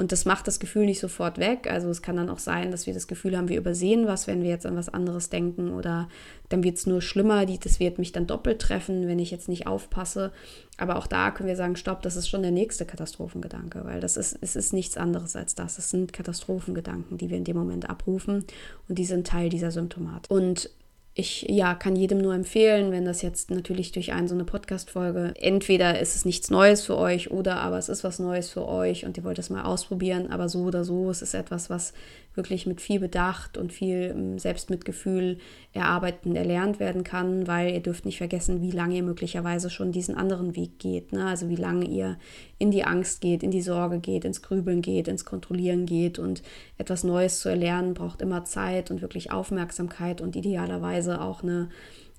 Und 0.00 0.12
das 0.12 0.24
macht 0.24 0.46
das 0.46 0.60
Gefühl 0.60 0.86
nicht 0.86 0.98
sofort 0.98 1.36
weg. 1.36 1.70
Also 1.70 1.90
es 1.90 2.00
kann 2.00 2.16
dann 2.16 2.30
auch 2.30 2.38
sein, 2.38 2.70
dass 2.70 2.86
wir 2.86 2.94
das 2.94 3.06
Gefühl 3.06 3.36
haben, 3.36 3.50
wir 3.50 3.58
übersehen 3.58 4.06
was, 4.06 4.26
wenn 4.26 4.42
wir 4.42 4.48
jetzt 4.48 4.64
an 4.64 4.74
was 4.74 4.88
anderes 4.88 5.28
denken 5.28 5.74
oder 5.74 6.08
dann 6.48 6.64
wird 6.64 6.78
es 6.78 6.86
nur 6.86 7.02
schlimmer, 7.02 7.44
das 7.44 7.80
wird 7.80 7.98
mich 7.98 8.10
dann 8.10 8.26
doppelt 8.26 8.62
treffen, 8.62 9.08
wenn 9.08 9.18
ich 9.18 9.30
jetzt 9.30 9.50
nicht 9.50 9.66
aufpasse. 9.66 10.32
Aber 10.78 10.96
auch 10.96 11.06
da 11.06 11.30
können 11.30 11.50
wir 11.50 11.56
sagen, 11.56 11.76
stopp, 11.76 12.00
das 12.00 12.16
ist 12.16 12.30
schon 12.30 12.40
der 12.40 12.50
nächste 12.50 12.86
Katastrophengedanke, 12.86 13.84
weil 13.84 14.00
das 14.00 14.16
ist, 14.16 14.38
es 14.40 14.56
ist 14.56 14.72
nichts 14.72 14.96
anderes 14.96 15.36
als 15.36 15.54
das. 15.54 15.76
Es 15.76 15.90
sind 15.90 16.14
Katastrophengedanken, 16.14 17.18
die 17.18 17.28
wir 17.28 17.36
in 17.36 17.44
dem 17.44 17.58
Moment 17.58 17.90
abrufen 17.90 18.46
und 18.88 18.98
die 18.98 19.04
sind 19.04 19.26
Teil 19.26 19.50
dieser 19.50 19.70
Symptomatik. 19.70 20.30
Und 20.30 20.70
ich 21.14 21.42
ja, 21.48 21.74
kann 21.74 21.96
jedem 21.96 22.18
nur 22.18 22.34
empfehlen, 22.34 22.92
wenn 22.92 23.04
das 23.04 23.20
jetzt 23.20 23.50
natürlich 23.50 23.90
durch 23.90 24.12
eine 24.12 24.28
so 24.28 24.34
eine 24.34 24.44
Podcast-Folge, 24.44 25.34
entweder 25.36 25.98
ist 26.00 26.14
es 26.14 26.24
nichts 26.24 26.50
Neues 26.50 26.84
für 26.84 26.96
euch 26.96 27.30
oder 27.30 27.56
aber 27.56 27.78
es 27.78 27.88
ist 27.88 28.04
was 28.04 28.20
Neues 28.20 28.48
für 28.50 28.66
euch 28.66 29.04
und 29.04 29.16
ihr 29.16 29.24
wollt 29.24 29.38
es 29.38 29.50
mal 29.50 29.64
ausprobieren, 29.64 30.30
aber 30.30 30.48
so 30.48 30.60
oder 30.62 30.84
so, 30.84 31.10
es 31.10 31.20
ist 31.20 31.34
etwas, 31.34 31.68
was 31.68 31.92
wirklich 32.34 32.66
mit 32.66 32.80
viel 32.80 33.00
Bedacht 33.00 33.58
und 33.58 33.72
viel 33.72 34.12
ähm, 34.14 34.38
Selbstmitgefühl 34.38 35.38
erarbeiten, 35.72 36.36
erlernt 36.36 36.78
werden 36.78 37.04
kann, 37.04 37.46
weil 37.46 37.74
ihr 37.74 37.80
dürft 37.80 38.04
nicht 38.04 38.18
vergessen, 38.18 38.62
wie 38.62 38.70
lange 38.70 38.96
ihr 38.96 39.02
möglicherweise 39.02 39.68
schon 39.70 39.92
diesen 39.92 40.14
anderen 40.14 40.54
Weg 40.54 40.78
geht. 40.78 41.12
Ne? 41.12 41.26
Also 41.26 41.48
wie 41.48 41.56
lange 41.56 41.86
ihr 41.86 42.18
in 42.58 42.70
die 42.70 42.84
Angst 42.84 43.20
geht, 43.20 43.42
in 43.42 43.50
die 43.50 43.62
Sorge 43.62 43.98
geht, 43.98 44.24
ins 44.24 44.42
Grübeln 44.42 44.80
geht, 44.82 45.08
ins 45.08 45.24
Kontrollieren 45.24 45.86
geht 45.86 46.18
und 46.18 46.42
etwas 46.78 47.04
Neues 47.04 47.40
zu 47.40 47.48
erlernen 47.48 47.94
braucht 47.94 48.22
immer 48.22 48.44
Zeit 48.44 48.90
und 48.90 49.02
wirklich 49.02 49.32
Aufmerksamkeit 49.32 50.20
und 50.20 50.36
idealerweise 50.36 51.20
auch 51.20 51.42
eine 51.42 51.68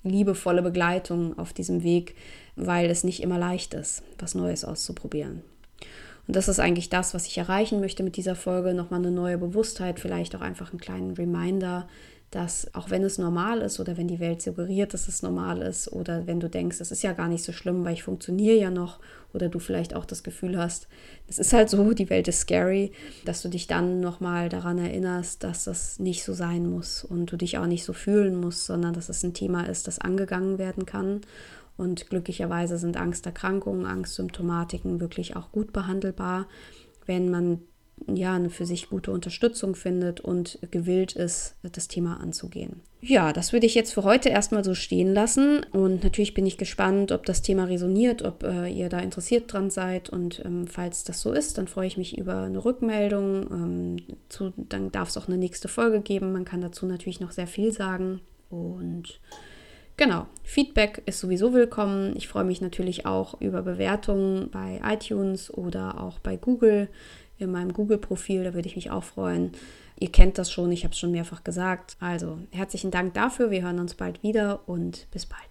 liebevolle 0.04 0.62
Begleitung 0.62 1.38
auf 1.38 1.52
diesem 1.52 1.82
Weg, 1.82 2.16
weil 2.56 2.90
es 2.90 3.04
nicht 3.04 3.22
immer 3.22 3.38
leicht 3.38 3.74
ist, 3.74 4.02
was 4.18 4.34
Neues 4.34 4.64
auszuprobieren. 4.64 5.42
Und 6.26 6.36
das 6.36 6.48
ist 6.48 6.60
eigentlich 6.60 6.88
das, 6.88 7.14
was 7.14 7.26
ich 7.26 7.38
erreichen 7.38 7.80
möchte 7.80 8.02
mit 8.02 8.16
dieser 8.16 8.36
Folge. 8.36 8.74
Nochmal 8.74 9.00
eine 9.00 9.10
neue 9.10 9.38
Bewusstheit, 9.38 10.00
vielleicht 10.00 10.36
auch 10.36 10.40
einfach 10.40 10.70
einen 10.70 10.80
kleinen 10.80 11.12
Reminder, 11.12 11.88
dass 12.32 12.74
auch 12.74 12.88
wenn 12.88 13.04
es 13.04 13.18
normal 13.18 13.60
ist 13.60 13.78
oder 13.78 13.98
wenn 13.98 14.08
die 14.08 14.18
Welt 14.18 14.40
suggeriert, 14.40 14.94
dass 14.94 15.06
es 15.06 15.20
normal 15.20 15.60
ist 15.60 15.92
oder 15.92 16.26
wenn 16.26 16.40
du 16.40 16.48
denkst, 16.48 16.80
es 16.80 16.90
ist 16.90 17.02
ja 17.02 17.12
gar 17.12 17.28
nicht 17.28 17.44
so 17.44 17.52
schlimm, 17.52 17.84
weil 17.84 17.92
ich 17.92 18.04
funktioniere 18.04 18.56
ja 18.56 18.70
noch 18.70 19.00
oder 19.34 19.50
du 19.50 19.58
vielleicht 19.58 19.94
auch 19.94 20.06
das 20.06 20.22
Gefühl 20.22 20.56
hast, 20.56 20.88
es 21.28 21.38
ist 21.38 21.52
halt 21.52 21.68
so, 21.68 21.92
die 21.92 22.08
Welt 22.08 22.28
ist 22.28 22.40
scary, 22.40 22.92
dass 23.26 23.42
du 23.42 23.50
dich 23.50 23.66
dann 23.66 24.00
nochmal 24.00 24.48
daran 24.48 24.78
erinnerst, 24.78 25.44
dass 25.44 25.64
das 25.64 25.98
nicht 25.98 26.24
so 26.24 26.32
sein 26.32 26.70
muss 26.70 27.04
und 27.04 27.30
du 27.30 27.36
dich 27.36 27.58
auch 27.58 27.66
nicht 27.66 27.84
so 27.84 27.92
fühlen 27.92 28.40
musst, 28.40 28.64
sondern 28.64 28.94
dass 28.94 29.10
es 29.10 29.22
ein 29.22 29.34
Thema 29.34 29.68
ist, 29.68 29.86
das 29.86 29.98
angegangen 29.98 30.56
werden 30.56 30.86
kann 30.86 31.20
und 31.82 32.08
glücklicherweise 32.08 32.78
sind 32.78 32.96
Angsterkrankungen, 32.96 33.86
Angstsymptomatiken 33.86 35.00
wirklich 35.00 35.34
auch 35.34 35.50
gut 35.50 35.72
behandelbar, 35.72 36.46
wenn 37.06 37.28
man 37.28 37.60
ja 38.06 38.34
eine 38.34 38.50
für 38.50 38.66
sich 38.66 38.88
gute 38.88 39.10
Unterstützung 39.12 39.74
findet 39.74 40.20
und 40.20 40.58
gewillt 40.70 41.12
ist, 41.12 41.56
das 41.62 41.88
Thema 41.88 42.20
anzugehen. 42.20 42.80
Ja, 43.00 43.32
das 43.32 43.52
würde 43.52 43.66
ich 43.66 43.74
jetzt 43.74 43.92
für 43.92 44.04
heute 44.04 44.28
erstmal 44.28 44.62
so 44.62 44.74
stehen 44.74 45.12
lassen. 45.12 45.64
Und 45.72 46.04
natürlich 46.04 46.34
bin 46.34 46.46
ich 46.46 46.56
gespannt, 46.56 47.10
ob 47.10 47.26
das 47.26 47.42
Thema 47.42 47.64
resoniert, 47.64 48.22
ob 48.22 48.44
äh, 48.44 48.68
ihr 48.68 48.88
da 48.88 49.00
interessiert 49.00 49.52
dran 49.52 49.70
seid. 49.70 50.08
Und 50.08 50.40
ähm, 50.44 50.68
falls 50.68 51.02
das 51.02 51.20
so 51.20 51.32
ist, 51.32 51.58
dann 51.58 51.66
freue 51.66 51.88
ich 51.88 51.96
mich 51.96 52.16
über 52.16 52.42
eine 52.42 52.64
Rückmeldung. 52.64 53.50
Ähm, 53.50 53.96
zu, 54.28 54.52
dann 54.56 54.92
darf 54.92 55.08
es 55.08 55.16
auch 55.16 55.26
eine 55.26 55.36
nächste 55.36 55.66
Folge 55.66 56.00
geben. 56.00 56.32
Man 56.32 56.44
kann 56.44 56.60
dazu 56.60 56.86
natürlich 56.86 57.20
noch 57.20 57.32
sehr 57.32 57.48
viel 57.48 57.72
sagen. 57.72 58.20
Und 58.50 59.20
Genau, 59.96 60.26
Feedback 60.42 61.02
ist 61.06 61.20
sowieso 61.20 61.52
willkommen. 61.52 62.16
Ich 62.16 62.26
freue 62.26 62.44
mich 62.44 62.60
natürlich 62.60 63.04
auch 63.04 63.40
über 63.40 63.62
Bewertungen 63.62 64.50
bei 64.50 64.80
iTunes 64.84 65.52
oder 65.52 66.00
auch 66.00 66.18
bei 66.18 66.36
Google 66.36 66.88
in 67.38 67.50
meinem 67.50 67.72
Google-Profil. 67.72 68.44
Da 68.44 68.54
würde 68.54 68.68
ich 68.68 68.76
mich 68.76 68.90
auch 68.90 69.04
freuen. 69.04 69.52
Ihr 69.98 70.10
kennt 70.10 70.38
das 70.38 70.50
schon, 70.50 70.72
ich 70.72 70.84
habe 70.84 70.92
es 70.92 70.98
schon 70.98 71.12
mehrfach 71.12 71.44
gesagt. 71.44 71.96
Also 72.00 72.38
herzlichen 72.50 72.90
Dank 72.90 73.14
dafür. 73.14 73.50
Wir 73.50 73.62
hören 73.62 73.78
uns 73.78 73.94
bald 73.94 74.22
wieder 74.22 74.60
und 74.66 75.06
bis 75.10 75.26
bald. 75.26 75.42